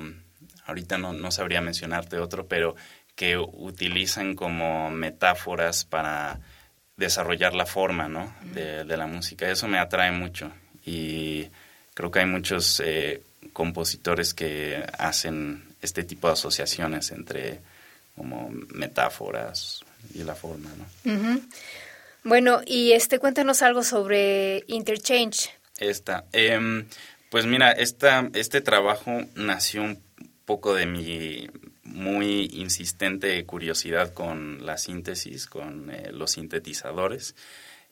ahorita 0.66 0.98
no, 0.98 1.14
no 1.14 1.30
sabría 1.30 1.62
mencionarte 1.62 2.18
otro, 2.18 2.46
pero 2.46 2.76
que 3.14 3.38
utilizan 3.38 4.34
como 4.34 4.90
metáforas 4.90 5.86
para 5.86 6.40
desarrollar 6.96 7.54
la 7.54 7.66
forma, 7.66 8.08
¿no? 8.08 8.34
de, 8.42 8.84
la 8.96 9.06
música. 9.06 9.50
Eso 9.50 9.68
me 9.68 9.78
atrae 9.78 10.12
mucho 10.12 10.50
y 10.84 11.48
creo 11.94 12.10
que 12.10 12.20
hay 12.20 12.26
muchos 12.26 12.80
eh, 12.84 13.22
compositores 13.52 14.34
que 14.34 14.84
hacen 14.98 15.64
este 15.82 16.04
tipo 16.04 16.28
de 16.28 16.34
asociaciones 16.34 17.10
entre 17.10 17.60
como 18.16 18.48
metáforas 18.74 19.84
y 20.14 20.22
la 20.22 20.34
forma, 20.34 20.70
¿no? 20.76 21.40
Bueno, 22.22 22.62
y 22.64 22.92
este 22.92 23.18
cuéntanos 23.18 23.60
algo 23.60 23.82
sobre 23.82 24.64
Interchange. 24.66 25.50
Esta, 25.78 26.24
em, 26.32 26.86
pues 27.28 27.44
mira, 27.44 27.72
esta, 27.72 28.30
este 28.32 28.60
trabajo 28.60 29.22
nació 29.34 29.82
un 29.82 30.02
poco 30.46 30.74
de 30.74 30.86
mi 30.86 31.50
muy 31.84 32.50
insistente 32.52 33.44
curiosidad 33.44 34.12
con 34.12 34.64
la 34.64 34.78
síntesis, 34.78 35.46
con 35.46 35.90
eh, 35.90 36.10
los 36.12 36.32
sintetizadores. 36.32 37.36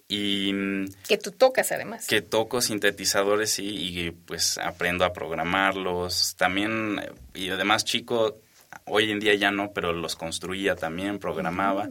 Y, 0.08 0.52
mm, 0.52 0.86
que 1.08 1.18
tú 1.18 1.32
tocas 1.32 1.72
además. 1.72 2.06
Que 2.06 2.22
toco 2.22 2.60
sintetizadores 2.60 3.58
y 3.58 4.10
pues 4.26 4.58
aprendo 4.58 5.04
a 5.04 5.12
programarlos. 5.12 6.34
También, 6.36 7.00
y 7.34 7.50
además 7.50 7.84
chico, 7.84 8.40
hoy 8.86 9.10
en 9.10 9.20
día 9.20 9.34
ya 9.34 9.50
no, 9.50 9.72
pero 9.72 9.92
los 9.92 10.16
construía 10.16 10.74
también, 10.76 11.18
programaba. 11.18 11.88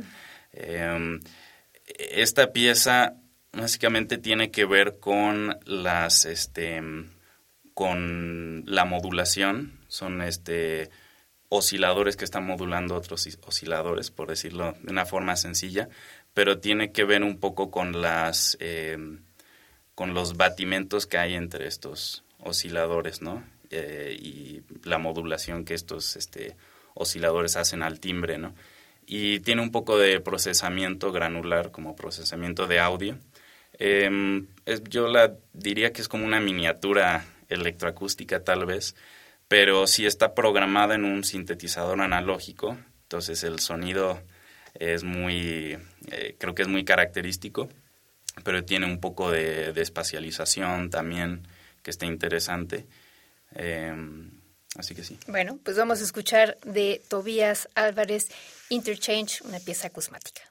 Em, 0.53 1.19
esta 1.85 2.51
pieza 2.51 3.15
básicamente 3.53 4.17
tiene 4.17 4.51
que 4.51 4.65
ver 4.65 4.99
con 4.99 5.57
las, 5.65 6.25
este, 6.25 6.81
con 7.73 8.63
la 8.65 8.85
modulación. 8.85 9.79
Son, 9.87 10.21
este, 10.21 10.89
osciladores 11.53 12.15
que 12.15 12.23
están 12.23 12.45
modulando 12.45 12.95
otros 12.95 13.27
osciladores, 13.45 14.09
por 14.09 14.29
decirlo 14.29 14.73
de 14.81 14.91
una 14.91 15.05
forma 15.05 15.35
sencilla, 15.35 15.89
pero 16.33 16.59
tiene 16.59 16.93
que 16.93 17.03
ver 17.03 17.23
un 17.23 17.41
poco 17.41 17.69
con 17.69 18.01
las 18.01 18.55
eh, 18.61 18.97
con 19.93 20.13
los 20.13 20.37
batimentos 20.37 21.07
que 21.07 21.17
hay 21.17 21.35
entre 21.35 21.67
estos 21.67 22.23
osciladores, 22.39 23.21
¿no? 23.21 23.43
Eh, 23.69 24.17
y 24.17 24.61
la 24.87 24.97
modulación 24.97 25.65
que 25.65 25.73
estos 25.73 26.15
este, 26.15 26.55
osciladores 26.93 27.57
hacen 27.57 27.83
al 27.83 27.99
timbre, 27.99 28.37
¿no? 28.37 28.55
Y 29.05 29.41
tiene 29.41 29.61
un 29.61 29.71
poco 29.71 29.97
de 29.97 30.21
procesamiento 30.21 31.11
granular 31.11 31.71
como 31.71 31.97
procesamiento 31.97 32.65
de 32.65 32.79
audio. 32.79 33.17
Em, 33.77 34.47
yo 34.89 35.11
diría 35.51 35.91
que 35.91 36.01
es 36.01 36.07
como 36.07 36.25
una 36.25 36.39
miniatura 36.39 37.25
electroacústica 37.49 38.41
tal 38.41 38.65
vez, 38.65 38.95
pero 39.51 39.85
si 39.85 40.05
está 40.05 40.33
programada 40.33 40.95
en 40.95 41.03
un 41.03 41.25
sintetizador 41.25 41.99
analógico, 41.99 42.77
entonces 43.01 43.43
el 43.43 43.59
sonido 43.59 44.21
es 44.75 45.03
muy, 45.03 45.77
eh, 46.09 46.37
creo 46.39 46.55
que 46.55 46.61
es 46.61 46.69
muy 46.69 46.85
característico, 46.85 47.67
pero 48.45 48.63
tiene 48.63 48.85
un 48.85 49.01
poco 49.01 49.29
de, 49.29 49.73
espacialización 49.75 50.89
también 50.89 51.45
que 51.83 51.91
está 51.91 52.05
interesante. 52.05 52.87
Em, 53.53 54.31
así 54.77 54.95
que 54.95 55.03
sí. 55.03 55.19
Bueno, 55.27 55.59
pues 55.61 55.75
vamos 55.75 55.99
a 55.99 56.05
escuchar 56.05 56.57
de 56.63 57.01
Tobías 57.09 57.67
Álvarez 57.75 58.29
Interchange, 58.69 59.41
una 59.43 59.59
pieza 59.59 59.87
acusmática. 59.87 60.43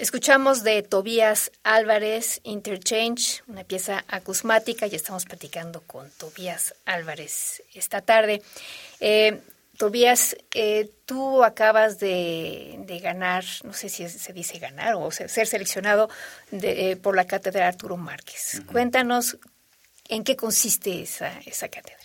Escuchamos 0.00 0.64
de 0.64 0.82
Tobías 0.82 1.52
Álvarez 1.62 2.40
Interchange, 2.42 3.42
una 3.48 3.64
pieza 3.64 4.02
acusmática, 4.08 4.86
y 4.86 4.94
estamos 4.94 5.26
platicando 5.26 5.82
con 5.82 6.08
Tobías 6.12 6.74
Álvarez 6.86 7.62
esta 7.74 8.00
tarde. 8.00 8.40
Eh, 9.00 9.42
Tobías, 9.76 10.38
eh, 10.54 10.88
tú 11.04 11.44
acabas 11.44 12.00
de, 12.00 12.82
ganar, 13.02 13.44
no 13.62 13.74
sé 13.74 13.90
si 13.90 14.08
se 14.08 14.32
dice 14.32 14.58
ganar 14.58 14.94
o 14.94 15.10
ser, 15.10 15.28
seleccionado 15.28 16.08
de, 16.50 16.92
eh, 16.92 16.96
por 16.96 17.14
la 17.14 17.26
cátedra 17.26 17.68
Arturo 17.68 17.98
Márquez. 17.98 18.62
Cuéntanos 18.72 19.36
en 20.08 20.24
qué 20.24 20.34
consiste 20.34 21.02
esa, 21.02 21.40
esa 21.40 21.68
cátedra. 21.68 21.98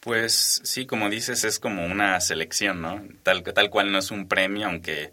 Pues 0.00 0.62
sí, 0.64 0.86
como 0.86 1.10
dices, 1.10 1.44
es 1.44 1.58
como 1.58 1.84
una 1.84 2.18
selección, 2.22 2.80
¿no? 2.80 3.06
Tal, 3.22 3.42
tal 3.42 3.68
cual 3.68 3.92
no 3.92 3.98
es 3.98 4.10
un 4.10 4.26
premio, 4.26 4.68
aunque 4.68 5.12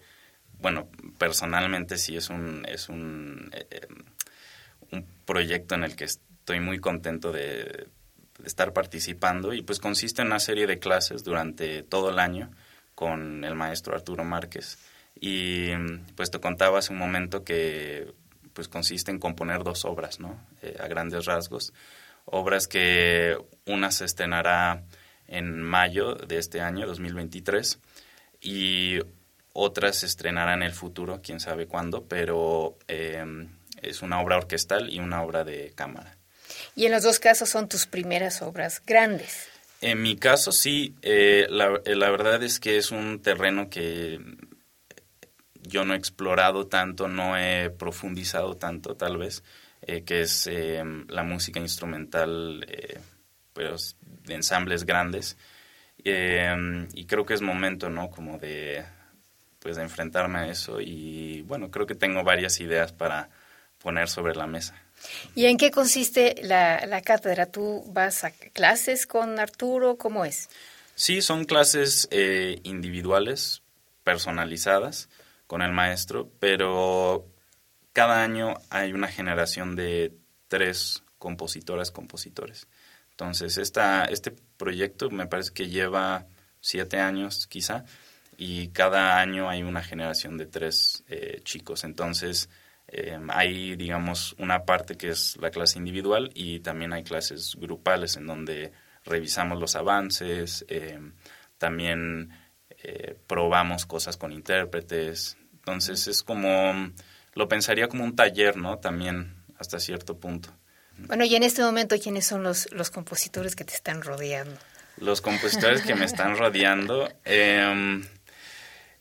bueno, 0.60 0.88
personalmente 1.18 1.98
sí 1.98 2.18
es 2.18 2.30
un, 2.30 2.66
es 2.68 2.90
un, 2.90 3.52
eh, 3.54 3.88
un 4.92 5.06
proyecto 5.26 5.76
en 5.76 5.84
el 5.84 5.96
que 5.96 6.06
estoy 6.06 6.60
muy 6.60 6.80
contento 6.80 7.32
de, 7.32 7.88
estar 8.46 8.74
participando 8.74 9.54
y 9.54 9.62
pues 9.62 9.80
consiste 9.80 10.22
en 10.22 10.28
una 10.28 10.40
serie 10.40 10.68
de 10.68 10.80
clases 10.80 11.24
durante 11.24 11.84
todo 11.84 12.10
el 12.12 12.20
año 12.20 12.52
con 12.96 13.44
el 13.44 13.56
maestro 13.56 13.96
Arturo 13.96 14.24
Márquez. 14.24 14.78
Y 15.20 15.70
pues 16.16 16.30
te 16.30 16.40
contaba 16.40 16.80
hace 16.80 16.94
un 16.94 17.00
momento 17.00 17.44
que 17.44 18.14
pues 18.54 18.68
consiste 18.68 19.12
en 19.12 19.20
componer 19.20 19.64
dos 19.64 19.86
obras, 19.86 20.20
¿no? 20.20 20.40
Eh, 20.62 20.78
a 20.80 20.88
grandes 20.88 21.26
rasgos. 21.26 21.74
Obras 22.26 22.68
que 22.68 23.38
una 23.66 23.92
se 23.92 24.06
estrenará 24.06 24.84
en 25.28 25.62
mayo 25.62 26.16
de 26.16 26.38
este 26.38 26.62
año, 26.62 26.88
2023, 26.88 27.80
y 28.42 29.00
otras 29.60 29.98
se 29.98 30.06
estrenarán 30.06 30.62
en 30.62 30.68
el 30.68 30.74
futuro, 30.74 31.20
quién 31.24 31.40
sabe 31.40 31.66
cuándo, 31.66 32.06
pero 32.06 32.78
em, 32.88 33.50
es 33.82 34.04
una 34.04 34.22
obra 34.22 34.38
orquestal 34.38 34.92
y 34.92 35.00
una 35.00 35.24
obra 35.24 35.44
de 35.44 35.74
cámara. 35.74 36.16
Y 36.76 36.86
en 36.86 36.92
los 36.92 37.02
dos 37.02 37.18
casos 37.18 37.50
son 37.50 37.68
tus 37.68 37.88
primeras 37.88 38.44
obras 38.44 38.84
grandes. 38.86 39.50
En 39.82 40.04
mi 40.04 40.16
caso 40.16 40.52
sí, 40.52 40.94
eh, 41.02 41.48
la, 41.50 41.82
eh, 41.86 41.96
la, 41.96 42.12
verdad 42.12 42.44
es 42.44 42.60
que 42.60 42.78
es 42.78 42.92
un 42.92 43.20
terreno 43.20 43.68
que 43.68 44.20
yo 45.64 45.86
no 45.86 45.96
he 45.96 45.98
explorado 45.98 46.68
tanto, 46.68 47.08
no 47.08 47.36
he 47.36 47.72
profundizado 47.72 48.58
tanto 48.58 48.96
tal 48.96 49.18
vez, 49.18 49.44
eh, 49.82 50.04
que 50.04 50.22
es 50.22 50.46
em, 50.46 51.08
la 51.10 51.24
música 51.24 51.60
instrumental, 51.60 52.64
pero 53.54 53.76
de 54.24 54.36
ensambles 54.36 54.86
grandes. 54.86 55.36
Em, 56.04 56.88
y 56.94 57.06
creo 57.06 57.26
que 57.26 57.34
es 57.34 57.42
momento, 57.42 57.90
¿no? 57.90 58.12
Como 58.12 58.38
de 58.38 58.86
pues 59.60 59.76
de 59.76 59.84
enfrentarme 59.84 60.40
a 60.40 60.48
eso 60.48 60.80
y 60.82 61.42
bueno, 61.44 61.72
creo 61.72 61.86
que 61.86 61.96
tengo 61.96 62.24
varias 62.24 62.60
ideas 62.60 62.94
para 62.94 63.30
poner 63.80 64.10
sobre 64.10 64.36
la 64.36 64.48
mesa. 64.48 64.76
¿Y 65.36 65.46
en 65.46 65.58
qué 65.58 65.72
consiste 65.72 66.36
la, 66.42 67.02
cátedra? 67.04 67.46
¿Tú 67.46 67.84
vas 67.88 68.24
a 68.24 68.32
clases 68.32 69.06
con 69.06 69.40
Arturo? 69.40 69.98
¿Cómo 69.98 70.26
es? 70.26 70.50
Sí, 70.96 71.22
son 71.22 71.46
clases 71.46 72.08
eh, 72.12 72.60
individuales, 72.64 73.62
personalizadas 74.04 75.10
con 75.46 75.62
el 75.62 75.72
maestro, 75.72 76.30
pero 76.40 77.28
cada 77.94 78.24
año 78.24 78.56
hay 78.70 78.94
una 78.94 79.08
generación 79.08 79.76
de 79.76 80.14
tres 80.48 81.04
compositoras, 81.20 81.92
compositores. 81.92 82.68
Entonces, 83.12 83.58
esta, 83.58 84.06
este 84.06 84.32
proyecto 84.58 85.10
me 85.10 85.28
parece 85.28 85.52
que 85.52 85.70
lleva 85.70 86.26
siete 86.62 87.00
años 87.00 87.48
quizá, 87.48 87.86
y 88.38 88.68
cada 88.68 89.20
año 89.20 89.50
hay 89.50 89.64
una 89.64 89.82
generación 89.82 90.38
de 90.38 90.46
tres 90.46 91.04
eh, 91.10 91.42
chicos. 91.44 91.84
Entonces, 91.84 92.50
eh, 92.88 93.20
hay, 93.30 93.76
digamos, 93.76 94.36
una 94.38 94.64
parte 94.64 94.96
que 94.96 95.10
es 95.10 95.36
la 95.38 95.50
clase 95.50 95.80
individual 95.80 96.30
y 96.36 96.60
también 96.60 96.94
hay 96.94 97.04
clases 97.04 97.56
grupales 97.56 98.16
en 98.16 98.28
donde 98.28 98.72
revisamos 99.04 99.60
los 99.60 99.76
avances, 99.76 100.66
eh, 100.70 101.00
también 101.58 102.32
probamos 103.26 103.86
cosas 103.86 104.16
con 104.16 104.32
intérpretes. 104.32 105.36
Entonces, 105.52 106.08
es 106.08 106.24
como, 106.24 106.94
lo 107.34 107.48
pensaría 107.50 107.90
como 107.90 108.06
un 108.06 108.16
taller, 108.16 108.56
¿no? 108.56 108.78
También, 108.78 109.44
hasta 109.58 109.80
cierto 109.80 110.20
punto. 110.20 110.56
Bueno, 110.98 111.26
y 111.26 111.36
en 111.36 111.44
este 111.44 111.64
momento, 111.64 111.98
¿quiénes 112.02 112.26
son 112.26 112.44
los, 112.44 112.72
los 112.72 112.90
compositores 112.90 113.58
que 113.58 113.66
te 113.66 113.74
están 113.74 114.04
rodeando? 114.04 114.58
Los 114.98 115.20
compositores 115.20 115.82
que 115.82 115.96
me 115.96 116.06
están 116.06 116.38
rodeando. 116.38 117.10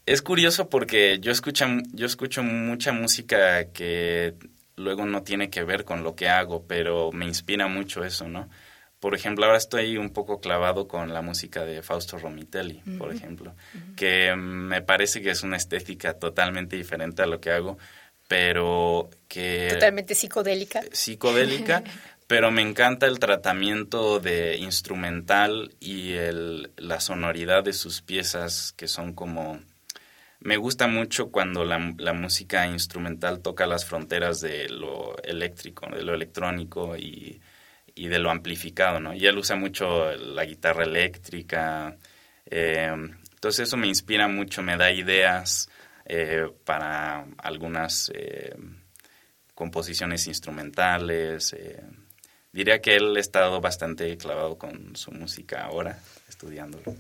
Es 0.07 0.23
curioso 0.23 0.71
porque 0.71 1.19
yo 1.21 1.33
escucho, 1.33 1.67
yo 1.93 2.07
escucho 2.07 2.45
mucha 2.45 2.93
música 2.93 3.73
que 3.73 4.35
luego 4.77 5.05
no 5.05 5.25
tiene 5.25 5.51
que 5.51 5.65
ver 5.65 5.85
con 5.85 6.05
lo 6.05 6.15
que 6.15 6.29
hago, 6.29 6.65
pero 6.67 7.11
me 7.11 7.27
inspira 7.27 7.67
mucho 7.67 8.05
eso, 8.05 8.29
¿no? 8.29 8.49
Por 9.01 9.15
ejemplo, 9.15 9.45
ahora 9.45 9.59
estoy 9.59 9.99
un 9.99 10.11
poco 10.11 10.41
clavado 10.41 10.87
con 10.87 11.13
la 11.13 11.23
música 11.23 11.65
de 11.65 11.83
Fausto 11.83 12.19
Romitelli, 12.19 12.83
por 12.99 13.13
ejemplo, 13.13 13.55
que 13.95 14.35
me 14.37 14.81
parece 14.81 15.21
que 15.21 15.31
es 15.31 15.43
una 15.43 15.57
estética 15.57 16.15
totalmente 16.15 16.77
diferente 16.77 17.23
a 17.23 17.27
lo 17.27 17.41
que 17.41 17.51
hago, 17.51 17.77
pero 18.27 19.11
que... 19.29 19.69
Totalmente 19.71 20.15
psicodélica. 20.15 20.83
Psicodélica, 20.93 21.83
pero 22.27 22.51
me 22.51 22.63
encanta 22.63 23.07
el 23.07 23.19
tratamiento 23.19 24.19
de 24.19 24.57
instrumental 24.57 25.75
y 25.79 26.13
el, 26.13 26.71
la 26.77 27.01
sonoridad 27.01 27.65
de 27.65 27.75
sus 27.75 28.03
piezas 28.03 28.73
que 28.77 28.89
son 28.89 29.13
como 29.13 29.61
me 30.41 30.57
gusta 30.57 30.87
mucho 30.87 31.31
cuando 31.31 31.65
la, 31.65 31.79
música 31.79 32.67
instrumental 32.67 33.41
toca 33.41 33.67
las 33.67 33.85
fronteras 33.85 34.41
de 34.41 34.69
lo 34.69 35.17
eléctrico, 35.23 35.89
de 35.89 36.03
lo 36.03 36.15
electrónico 36.15 36.97
y, 36.97 37.41
de 37.95 38.19
lo 38.19 38.31
amplificado, 38.31 39.01
¿no? 39.01 39.15
Y 39.15 39.27
él 39.27 39.39
usa 39.39 39.57
mucho 39.57 40.13
la 40.15 40.45
guitarra 40.45 40.85
eléctrica. 40.85 41.97
Eh, 42.45 42.93
entonces 43.33 43.69
eso 43.69 43.77
me 43.79 43.87
inspira 43.87 44.29
mucho, 44.29 44.63
me 44.63 44.77
da 44.77 44.93
ideas 44.93 45.71
eh, 46.05 46.47
para 46.65 47.25
algunas 47.39 48.13
eh, 48.15 48.55
composiciones 49.55 50.27
instrumentales. 50.27 51.57
diría 52.53 52.81
que 52.83 52.97
él 52.97 53.17
ha 53.17 53.21
estado 53.21 53.63
bastante 53.63 54.17
clavado 54.19 54.59
con 54.59 54.95
su 54.95 55.11
música 55.13 55.65
ahora, 55.65 55.99
estudiándolo. 56.29 56.95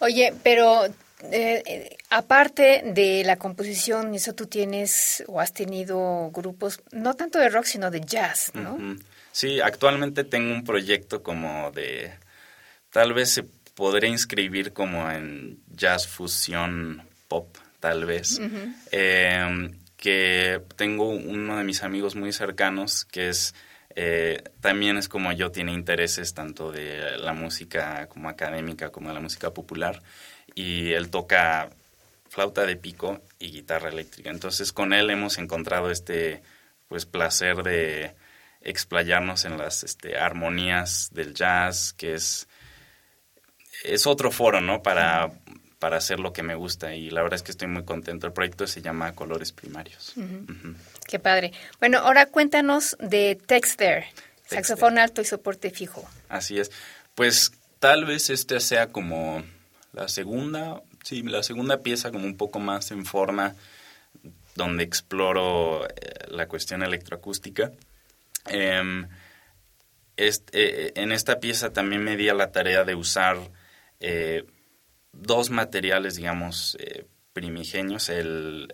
Oye, 0.00 0.32
pero 0.42 0.88
eh, 1.20 1.62
eh, 1.66 1.96
aparte 2.10 2.82
de 2.84 3.24
la 3.24 3.36
composición, 3.36 4.14
eso 4.14 4.34
tú 4.34 4.46
tienes 4.46 5.24
o 5.26 5.40
has 5.40 5.52
tenido 5.52 6.30
grupos, 6.32 6.80
no 6.92 7.14
tanto 7.14 7.38
de 7.40 7.48
rock, 7.48 7.64
sino 7.64 7.90
de 7.90 8.00
jazz, 8.00 8.52
¿no? 8.54 8.78
Sí, 9.32 9.60
actualmente 9.60 10.22
tengo 10.22 10.52
un 10.54 10.64
proyecto 10.64 11.22
como 11.22 11.72
de, 11.72 12.12
tal 12.90 13.14
vez 13.14 13.30
se 13.30 13.42
podría 13.74 14.10
inscribir 14.10 14.72
como 14.72 15.10
en 15.10 15.58
jazz 15.70 16.06
fusión 16.06 17.02
pop, 17.26 17.56
tal 17.80 18.04
vez, 18.04 18.40
em, 18.92 19.76
que 19.96 20.62
tengo 20.76 21.08
uno 21.08 21.56
de 21.56 21.64
mis 21.64 21.82
amigos 21.82 22.14
muy 22.14 22.32
cercanos 22.32 23.04
que 23.04 23.28
es... 23.28 23.54
Eh, 24.00 24.44
también 24.60 24.96
es 24.96 25.08
como 25.08 25.32
yo, 25.32 25.50
tiene 25.50 25.72
intereses 25.72 26.32
tanto 26.32 26.70
de 26.70 27.18
la 27.18 27.32
música 27.32 28.06
como 28.06 28.28
académica 28.28 28.90
como 28.90 29.08
de 29.08 29.14
la 29.14 29.20
música 29.20 29.50
popular 29.50 30.00
y 30.58 30.92
él 30.92 31.08
toca 31.08 31.70
flauta 32.28 32.66
de 32.66 32.74
pico 32.74 33.22
y 33.38 33.52
guitarra 33.52 33.90
eléctrica. 33.90 34.30
Entonces 34.30 34.72
con 34.72 34.92
él 34.92 35.08
hemos 35.08 35.38
encontrado 35.38 35.88
este 35.92 36.42
pues 36.88 37.06
placer 37.06 37.62
de 37.62 38.16
explayarnos 38.60 39.44
en 39.44 39.56
las 39.56 39.84
este, 39.84 40.18
armonías 40.18 41.10
del 41.12 41.32
jazz, 41.32 41.92
que 41.92 42.14
es, 42.14 42.48
es 43.84 44.08
otro 44.08 44.32
foro, 44.32 44.60
¿no? 44.60 44.82
Para, 44.82 45.30
para 45.78 45.98
hacer 45.98 46.18
lo 46.18 46.32
que 46.32 46.42
me 46.42 46.56
gusta 46.56 46.92
y 46.92 47.08
la 47.10 47.22
verdad 47.22 47.36
es 47.36 47.44
que 47.44 47.52
estoy 47.52 47.68
muy 47.68 47.84
contento. 47.84 48.26
El 48.26 48.32
proyecto 48.32 48.66
se 48.66 48.82
llama 48.82 49.14
Colores 49.14 49.52
Primarios. 49.52 50.14
Qué 51.06 51.20
padre. 51.20 51.52
Bueno, 51.78 51.98
ahora 51.98 52.26
cuéntanos 52.26 52.96
de 52.98 53.38
Text 53.46 53.78
There, 53.78 54.08
saxofón 54.44 54.98
alto 54.98 55.20
y 55.20 55.24
soporte 55.24 55.70
fijo. 55.70 56.10
Así 56.28 56.58
es. 56.58 56.72
Pues 57.14 57.52
tal 57.78 58.06
vez 58.06 58.28
este 58.28 58.58
sea 58.58 58.88
como 58.88 59.44
la 59.92 60.08
segunda, 60.08 60.82
sí, 61.02 61.22
la 61.22 61.42
segunda 61.42 61.82
pieza 61.82 62.10
como 62.10 62.24
un 62.24 62.36
poco 62.36 62.58
más 62.58 62.90
en 62.90 63.04
forma, 63.04 63.54
donde 64.54 64.84
exploro 64.84 65.86
eh, 65.86 65.90
la 66.28 66.46
cuestión 66.46 66.82
electroacústica. 66.82 67.72
Em, 68.46 69.08
eh, 70.16 70.92
en 70.96 71.12
esta 71.12 71.38
pieza 71.40 71.72
también 71.72 72.02
me 72.02 72.16
di 72.16 72.28
a 72.28 72.34
la 72.34 72.50
tarea 72.50 72.84
de 72.84 72.94
usar 72.94 73.38
eh, 74.00 74.44
dos 75.12 75.50
materiales, 75.50 76.16
digamos, 76.16 76.76
primigenios, 77.32 78.08
el, 78.08 78.68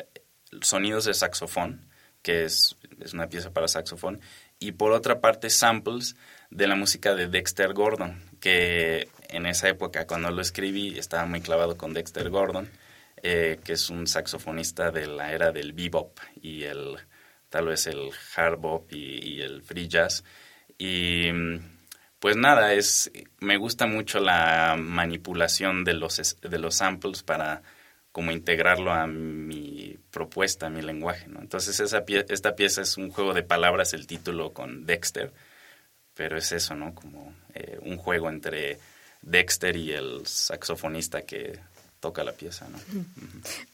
sonidos 0.62 1.04
de 1.04 1.14
saxofón, 1.14 1.86
que 2.22 2.44
es, 2.44 2.76
es, 3.00 3.12
una 3.12 3.28
pieza 3.28 3.52
para 3.52 3.68
saxofón, 3.68 4.20
y 4.58 4.72
por 4.72 4.92
otra 4.92 5.20
parte 5.20 5.50
samples 5.50 6.16
de 6.50 6.66
la 6.66 6.76
música 6.76 7.14
de 7.14 7.28
Dexter 7.28 7.74
Gordon, 7.74 8.22
que 8.40 9.08
en 9.28 9.46
esa 9.46 9.68
época 9.68 10.06
cuando 10.06 10.30
lo 10.30 10.42
escribí 10.42 10.98
estaba 10.98 11.26
muy 11.26 11.40
clavado 11.40 11.76
con 11.76 11.94
Dexter 11.94 12.30
Gordon. 12.30 12.68
eh, 13.22 13.58
que 13.64 13.72
es 13.72 13.88
un 13.90 14.06
saxofonista 14.06 14.90
de 14.90 15.06
la 15.06 15.32
era 15.32 15.50
del 15.50 15.72
bebop 15.72 16.18
y 16.42 16.64
el 16.64 16.98
tal 17.48 17.66
vez 17.68 17.86
el 17.86 18.10
hard 18.36 18.58
bop 18.58 18.92
y, 18.92 19.40
el 19.40 19.62
free 19.62 19.88
jazz. 19.88 20.24
Y 20.78 21.30
pues 22.18 22.36
nada, 22.36 22.74
es 22.74 23.10
me 23.40 23.56
gusta 23.56 23.86
mucho 23.86 24.20
la 24.20 24.76
manipulación 24.78 25.84
de 25.84 25.94
los, 25.94 26.36
de 26.40 26.58
los 26.58 26.74
samples 26.76 27.22
para 27.22 27.62
como 28.12 28.30
integrarlo 28.32 28.92
a 28.92 29.06
mi 29.06 29.98
propuesta, 30.10 30.66
a 30.66 30.70
mi 30.70 30.82
lenguaje. 30.82 31.26
¿no? 31.28 31.40
Entonces 31.40 31.80
esa 31.80 32.04
esta 32.28 32.56
pieza 32.56 32.82
es 32.82 32.96
un 32.96 33.10
juego 33.10 33.34
de 33.34 33.42
palabras, 33.42 33.94
el 33.94 34.06
título 34.06 34.52
con 34.52 34.86
Dexter, 34.86 35.32
pero 36.14 36.38
es 36.38 36.52
eso, 36.52 36.74
¿no? 36.74 36.94
Como 36.94 37.34
eh, 37.54 37.78
un 37.82 37.96
juego 37.96 38.28
entre 38.30 38.78
Dexter 39.24 39.76
y 39.76 39.92
el 39.92 40.26
saxofonista 40.26 41.22
que 41.22 41.58
toca 42.00 42.22
la 42.22 42.32
pieza. 42.32 42.68
¿no? 42.68 42.78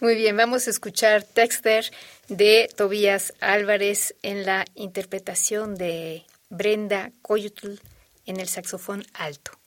Muy 0.01 0.14
bien, 0.14 0.36
vamos 0.36 0.66
a 0.66 0.70
escuchar 0.70 1.26
Dexter 1.34 1.84
de 2.28 2.70
Tobías 2.76 3.34
Álvarez 3.40 4.14
en 4.22 4.46
la 4.46 4.64
interpretación 4.74 5.74
de 5.74 6.24
Brenda 6.48 7.11
Coyotl 7.22 7.74
en 8.26 8.38
el 8.38 8.48
saxofón 8.48 9.05
alto. 9.14 9.59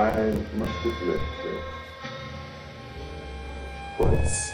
I 0.00 0.32
must. 0.56 0.72
What's 3.98 4.52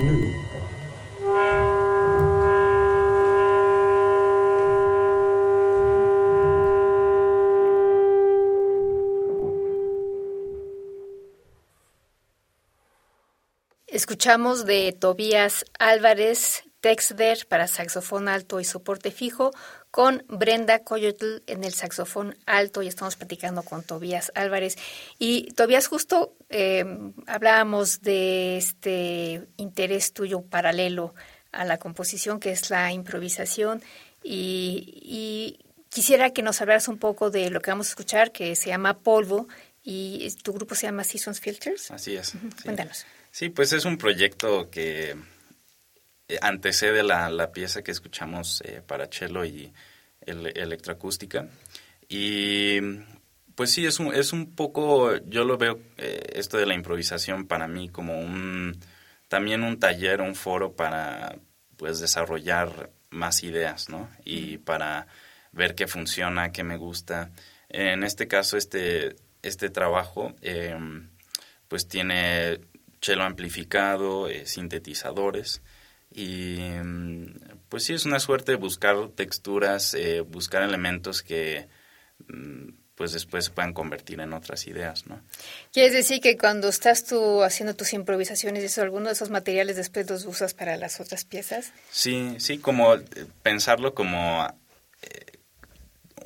new? 0.00 0.34
Escuchamos 13.86 14.64
de 14.64 14.90
Tobías 14.90 15.64
Álvarez 15.78 16.64
Texder 16.80 17.46
para 17.46 17.66
saxofón 17.66 18.28
alto 18.28 18.60
y 18.60 18.64
soporte 18.64 19.10
fijo, 19.10 19.52
con 19.90 20.24
Brenda 20.28 20.80
Coyotl 20.80 21.42
en 21.46 21.64
el 21.64 21.74
saxofón 21.74 22.36
alto 22.46 22.82
y 22.82 22.88
estamos 22.88 23.16
platicando 23.16 23.62
con 23.62 23.82
Tobías 23.82 24.32
Álvarez. 24.34 24.76
Y 25.18 25.52
Tobías, 25.52 25.86
justo 25.88 26.34
eh, 26.48 26.84
hablábamos 27.26 28.00
de 28.02 28.56
este 28.56 29.46
interés 29.56 30.12
tuyo 30.12 30.42
paralelo 30.42 31.14
a 31.52 31.64
la 31.64 31.78
composición, 31.78 32.40
que 32.40 32.52
es 32.52 32.70
la 32.70 32.92
improvisación, 32.92 33.82
y, 34.22 35.00
y 35.02 35.58
quisiera 35.88 36.30
que 36.30 36.42
nos 36.42 36.60
hablaras 36.60 36.88
un 36.88 36.98
poco 36.98 37.30
de 37.30 37.50
lo 37.50 37.60
que 37.60 37.70
vamos 37.70 37.88
a 37.88 37.90
escuchar, 37.90 38.30
que 38.30 38.54
se 38.54 38.68
llama 38.68 38.98
Polvo, 38.98 39.48
y 39.82 40.30
tu 40.42 40.52
grupo 40.52 40.74
se 40.74 40.86
llama 40.86 41.04
Seasons 41.04 41.40
Filters. 41.40 41.90
Así 41.90 42.14
es. 42.14 42.28
Sí. 42.28 42.38
Cuéntanos. 42.64 43.06
Sí, 43.32 43.48
pues 43.48 43.72
es 43.72 43.84
un 43.84 43.96
proyecto 43.96 44.70
que 44.70 45.16
antecede 46.40 47.02
la, 47.02 47.30
la 47.30 47.52
pieza 47.52 47.82
que 47.82 47.90
escuchamos 47.90 48.62
eh, 48.64 48.82
para 48.86 49.06
cello 49.06 49.44
y 49.44 49.72
el, 50.20 50.46
electroacústica. 50.56 51.48
Y 52.08 52.80
pues 53.54 53.72
sí, 53.72 53.86
es 53.86 54.00
un, 54.00 54.14
es 54.14 54.32
un 54.32 54.54
poco, 54.54 55.16
yo 55.26 55.44
lo 55.44 55.58
veo, 55.58 55.78
eh, 55.96 56.32
esto 56.34 56.56
de 56.56 56.66
la 56.66 56.74
improvisación 56.74 57.46
para 57.46 57.68
mí 57.68 57.88
como 57.88 58.18
un, 58.18 58.78
también 59.28 59.62
un 59.62 59.78
taller, 59.78 60.20
un 60.20 60.34
foro 60.34 60.74
para 60.74 61.36
pues 61.76 62.00
desarrollar 62.00 62.90
más 63.10 63.42
ideas, 63.42 63.88
¿no? 63.88 64.08
Y 64.24 64.58
para 64.58 65.06
ver 65.52 65.74
qué 65.74 65.86
funciona, 65.86 66.52
qué 66.52 66.64
me 66.64 66.76
gusta. 66.76 67.30
En 67.68 68.02
este 68.02 68.28
caso, 68.28 68.56
este, 68.56 69.16
este 69.42 69.70
trabajo, 69.70 70.34
eh, 70.42 70.76
pues 71.68 71.86
tiene 71.88 72.60
cello 73.00 73.22
amplificado, 73.22 74.28
eh, 74.28 74.46
sintetizadores 74.46 75.62
y 76.12 76.58
pues 77.68 77.84
sí 77.84 77.94
es 77.94 78.04
una 78.04 78.20
suerte 78.20 78.56
buscar 78.56 78.96
texturas, 79.14 79.94
eh, 79.94 80.20
buscar 80.20 80.62
elementos 80.62 81.22
que 81.22 81.68
mm, 82.26 82.70
pues 83.00 83.12
después 83.12 83.46
se 83.46 83.50
puedan 83.50 83.72
convertir 83.72 84.20
en 84.20 84.34
otras 84.34 84.66
ideas, 84.66 85.06
¿no? 85.06 85.22
Quieres 85.72 85.94
decir 85.94 86.20
que 86.20 86.36
cuando 86.36 86.68
estás 86.68 87.06
tú 87.06 87.42
haciendo 87.42 87.74
tus 87.74 87.94
improvisaciones, 87.94 88.62
eso, 88.62 88.82
alguno 88.82 89.06
de 89.06 89.12
esos 89.12 89.30
materiales 89.30 89.76
después 89.76 90.10
los 90.10 90.26
usas 90.26 90.52
para 90.52 90.76
las 90.76 91.00
otras 91.00 91.24
piezas. 91.24 91.72
Sí, 91.90 92.34
sí, 92.40 92.58
como 92.58 92.96
eh, 92.96 93.04
pensarlo 93.42 93.94
como 93.94 94.46
eh, 95.00 95.38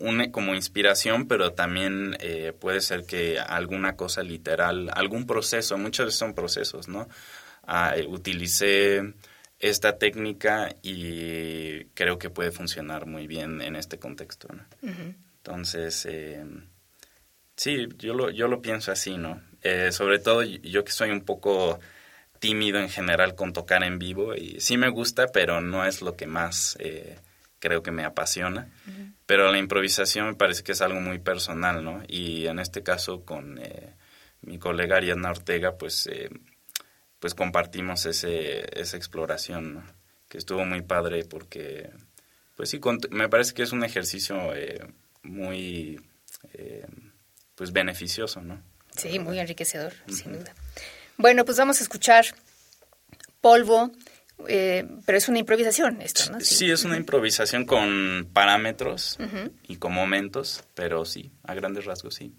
una, 0.00 0.32
como 0.32 0.56
inspiración, 0.56 1.28
pero 1.28 1.52
también 1.52 2.16
eh, 2.18 2.52
puede 2.58 2.80
ser 2.80 3.04
que 3.04 3.38
alguna 3.38 3.94
cosa 3.94 4.24
literal, 4.24 4.90
algún 4.94 5.28
proceso, 5.28 5.78
veces 5.78 6.16
son 6.16 6.34
procesos, 6.34 6.88
¿no? 6.88 7.08
Ah, 7.62 7.94
utilicé 8.08 9.14
esta 9.68 9.98
técnica 9.98 10.74
y 10.82 11.84
creo 11.94 12.18
que 12.18 12.30
puede 12.30 12.50
funcionar 12.50 13.06
muy 13.06 13.26
bien 13.26 13.62
en 13.62 13.76
este 13.76 13.98
contexto, 13.98 14.48
¿no? 14.52 14.64
Entonces, 15.38 16.06
eh, 16.06 16.44
sí, 17.56 17.88
yo 17.98 18.14
lo, 18.14 18.30
yo 18.30 18.48
lo 18.48 18.60
pienso 18.60 18.92
así, 18.92 19.16
¿no? 19.16 19.42
Eh, 19.62 19.90
sobre 19.92 20.18
todo 20.18 20.42
yo 20.42 20.84
que 20.84 20.92
soy 20.92 21.10
un 21.10 21.22
poco 21.22 21.80
tímido 22.38 22.78
en 22.78 22.90
general 22.90 23.34
con 23.34 23.54
tocar 23.54 23.82
en 23.84 23.98
vivo 23.98 24.34
y 24.34 24.60
sí 24.60 24.76
me 24.76 24.90
gusta, 24.90 25.28
pero 25.28 25.62
no 25.62 25.86
es 25.86 26.02
lo 26.02 26.14
que 26.14 26.26
más 26.26 26.76
eh, 26.78 27.16
creo 27.58 27.82
que 27.82 27.90
me 27.90 28.04
apasiona. 28.04 28.68
Pero 29.24 29.50
la 29.50 29.56
improvisación 29.56 30.26
me 30.26 30.34
parece 30.34 30.62
que 30.62 30.72
es 30.72 30.82
algo 30.82 31.00
muy 31.00 31.18
personal, 31.18 31.82
¿no? 31.82 32.02
Y 32.06 32.46
en 32.46 32.58
este 32.58 32.82
caso 32.82 33.24
con 33.24 33.58
eh, 33.58 33.94
mi 34.42 34.58
colega 34.58 34.98
Ariadna 34.98 35.30
Ortega, 35.30 35.78
pues, 35.78 36.06
eh, 36.06 36.28
pues 37.24 37.34
compartimos 37.34 38.04
ese, 38.04 38.66
esa 38.78 38.98
exploración, 38.98 39.76
¿no? 39.76 39.84
Que 40.28 40.36
estuvo 40.36 40.66
muy 40.66 40.82
padre 40.82 41.24
porque, 41.24 41.88
pues 42.54 42.68
sí, 42.68 42.78
me 43.08 43.30
parece 43.30 43.54
que 43.54 43.62
es 43.62 43.72
un 43.72 43.82
ejercicio 43.82 44.54
eh, 44.54 44.86
muy, 45.22 45.98
eh, 46.52 46.84
pues 47.54 47.72
beneficioso, 47.72 48.42
¿no? 48.42 48.62
Sí, 48.94 49.18
muy 49.20 49.38
enriquecedor, 49.38 49.94
sin 50.06 50.34
duda. 50.34 50.54
Bueno, 51.16 51.46
pues 51.46 51.56
vamos 51.56 51.80
a 51.80 51.84
escuchar 51.84 52.26
Polvo, 53.40 53.90
eh, 54.46 54.86
pero 55.06 55.16
es 55.16 55.26
una 55.26 55.38
improvisación 55.38 56.02
esto, 56.02 56.30
¿no? 56.30 56.40
Sí, 56.40 56.70
es 56.70 56.84
una 56.84 56.98
improvisación 56.98 57.64
con 57.64 58.28
parámetros 58.34 59.16
y 59.66 59.76
con 59.76 59.94
momentos, 59.94 60.62
pero 60.74 61.06
sí, 61.06 61.32
a 61.42 61.54
grandes 61.54 61.86
rasgos 61.86 62.16
sí. 62.16 62.34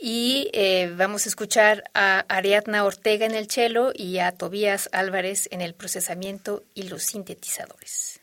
Y 0.00 0.48
eh, 0.52 0.92
vamos 0.96 1.26
a 1.26 1.28
escuchar 1.28 1.84
a 1.92 2.20
Ariadna 2.28 2.84
Ortega 2.84 3.26
en 3.26 3.34
el 3.34 3.50
cello 3.50 3.90
y 3.92 4.18
a 4.18 4.30
Tobías 4.30 4.88
Álvarez 4.92 5.48
en 5.50 5.60
el 5.60 5.74
procesamiento 5.74 6.62
y 6.72 6.84
los 6.84 7.02
sintetizadores. 7.02 8.20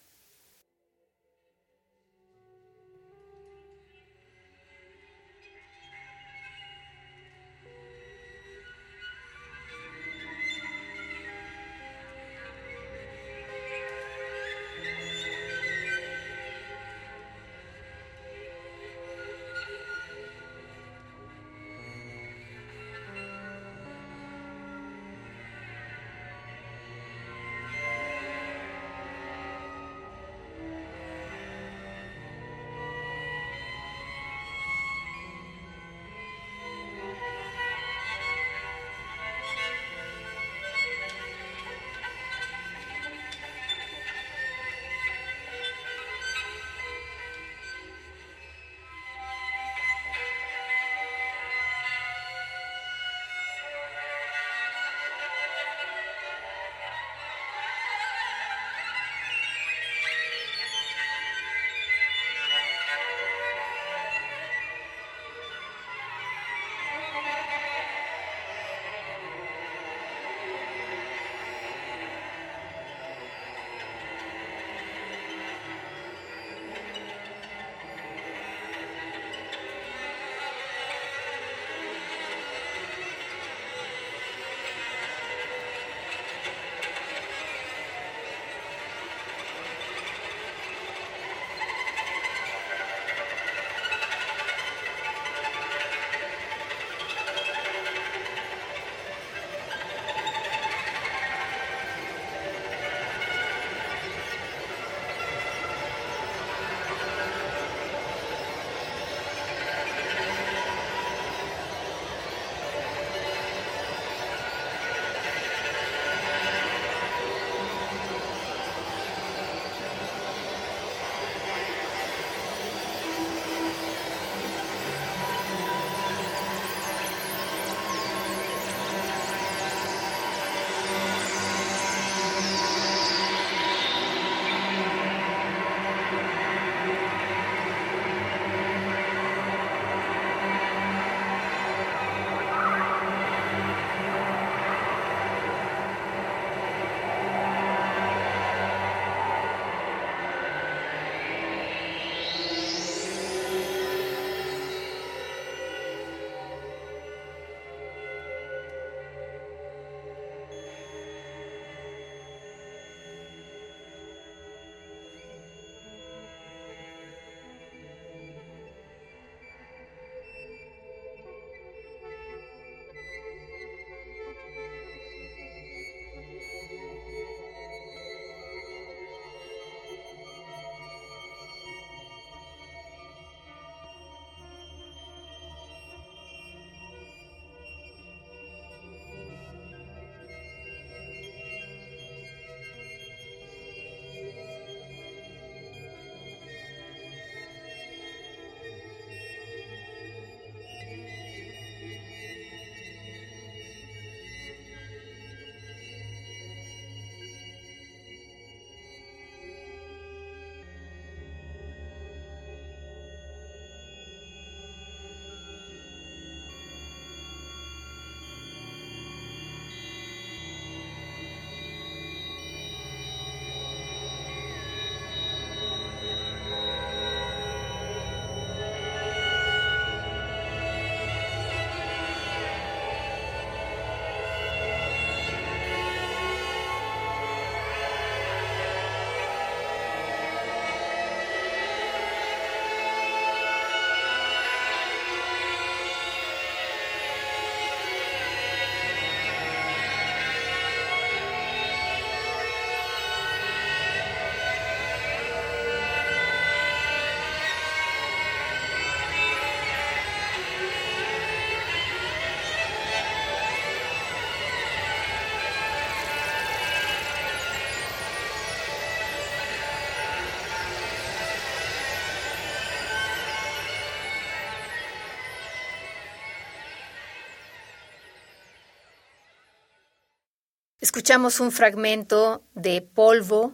Escuchamos 280.96 281.42
un 281.42 281.52
fragmento 281.52 282.42
de 282.54 282.82
Polvo 282.82 283.52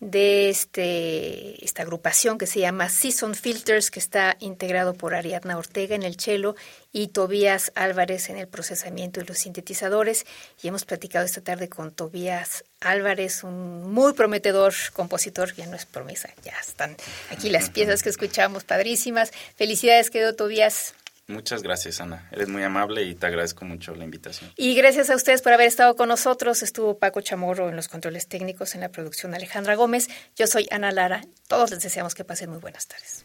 de 0.00 0.50
este, 0.50 1.64
esta 1.64 1.82
agrupación 1.82 2.38
que 2.38 2.48
se 2.48 2.58
llama 2.58 2.88
Season 2.88 3.36
Filters, 3.36 3.92
que 3.92 4.00
está 4.00 4.36
integrado 4.40 4.92
por 4.92 5.14
Ariadna 5.14 5.56
Ortega 5.58 5.94
en 5.94 6.02
el 6.02 6.18
cello 6.18 6.56
y 6.90 7.06
Tobías 7.06 7.70
Álvarez 7.76 8.30
en 8.30 8.36
el 8.36 8.48
procesamiento 8.48 9.20
y 9.20 9.24
los 9.26 9.38
sintetizadores. 9.38 10.26
Y 10.60 10.66
hemos 10.66 10.84
platicado 10.84 11.24
esta 11.24 11.40
tarde 11.40 11.68
con 11.68 11.92
Tobías 11.92 12.64
Álvarez, 12.80 13.44
un 13.44 13.92
muy 13.92 14.12
prometedor 14.14 14.74
compositor, 14.92 15.54
ya 15.54 15.66
no 15.66 15.76
es 15.76 15.86
promesa, 15.86 16.30
ya 16.42 16.54
están 16.60 16.96
aquí 17.30 17.48
las 17.48 17.70
piezas 17.70 18.02
que 18.02 18.08
escuchamos, 18.08 18.64
padrísimas. 18.64 19.30
Felicidades, 19.54 20.10
querido 20.10 20.34
Tobías. 20.34 20.94
Muchas 21.32 21.62
gracias, 21.62 22.00
Ana. 22.00 22.28
Eres 22.30 22.48
muy 22.48 22.62
amable 22.62 23.02
y 23.04 23.14
te 23.14 23.26
agradezco 23.26 23.64
mucho 23.64 23.94
la 23.94 24.04
invitación. 24.04 24.52
Y 24.56 24.74
gracias 24.74 25.08
a 25.08 25.16
ustedes 25.16 25.40
por 25.40 25.52
haber 25.52 25.66
estado 25.66 25.96
con 25.96 26.08
nosotros. 26.08 26.62
Estuvo 26.62 26.98
Paco 26.98 27.22
Chamorro 27.22 27.70
en 27.70 27.76
los 27.76 27.88
controles 27.88 28.28
técnicos, 28.28 28.74
en 28.74 28.82
la 28.82 28.90
producción 28.90 29.34
Alejandra 29.34 29.74
Gómez. 29.74 30.08
Yo 30.36 30.46
soy 30.46 30.68
Ana 30.70 30.92
Lara. 30.92 31.22
Todos 31.48 31.70
les 31.70 31.80
deseamos 31.80 32.14
que 32.14 32.24
pasen 32.24 32.50
muy 32.50 32.58
buenas 32.58 32.86
tardes. 32.86 33.24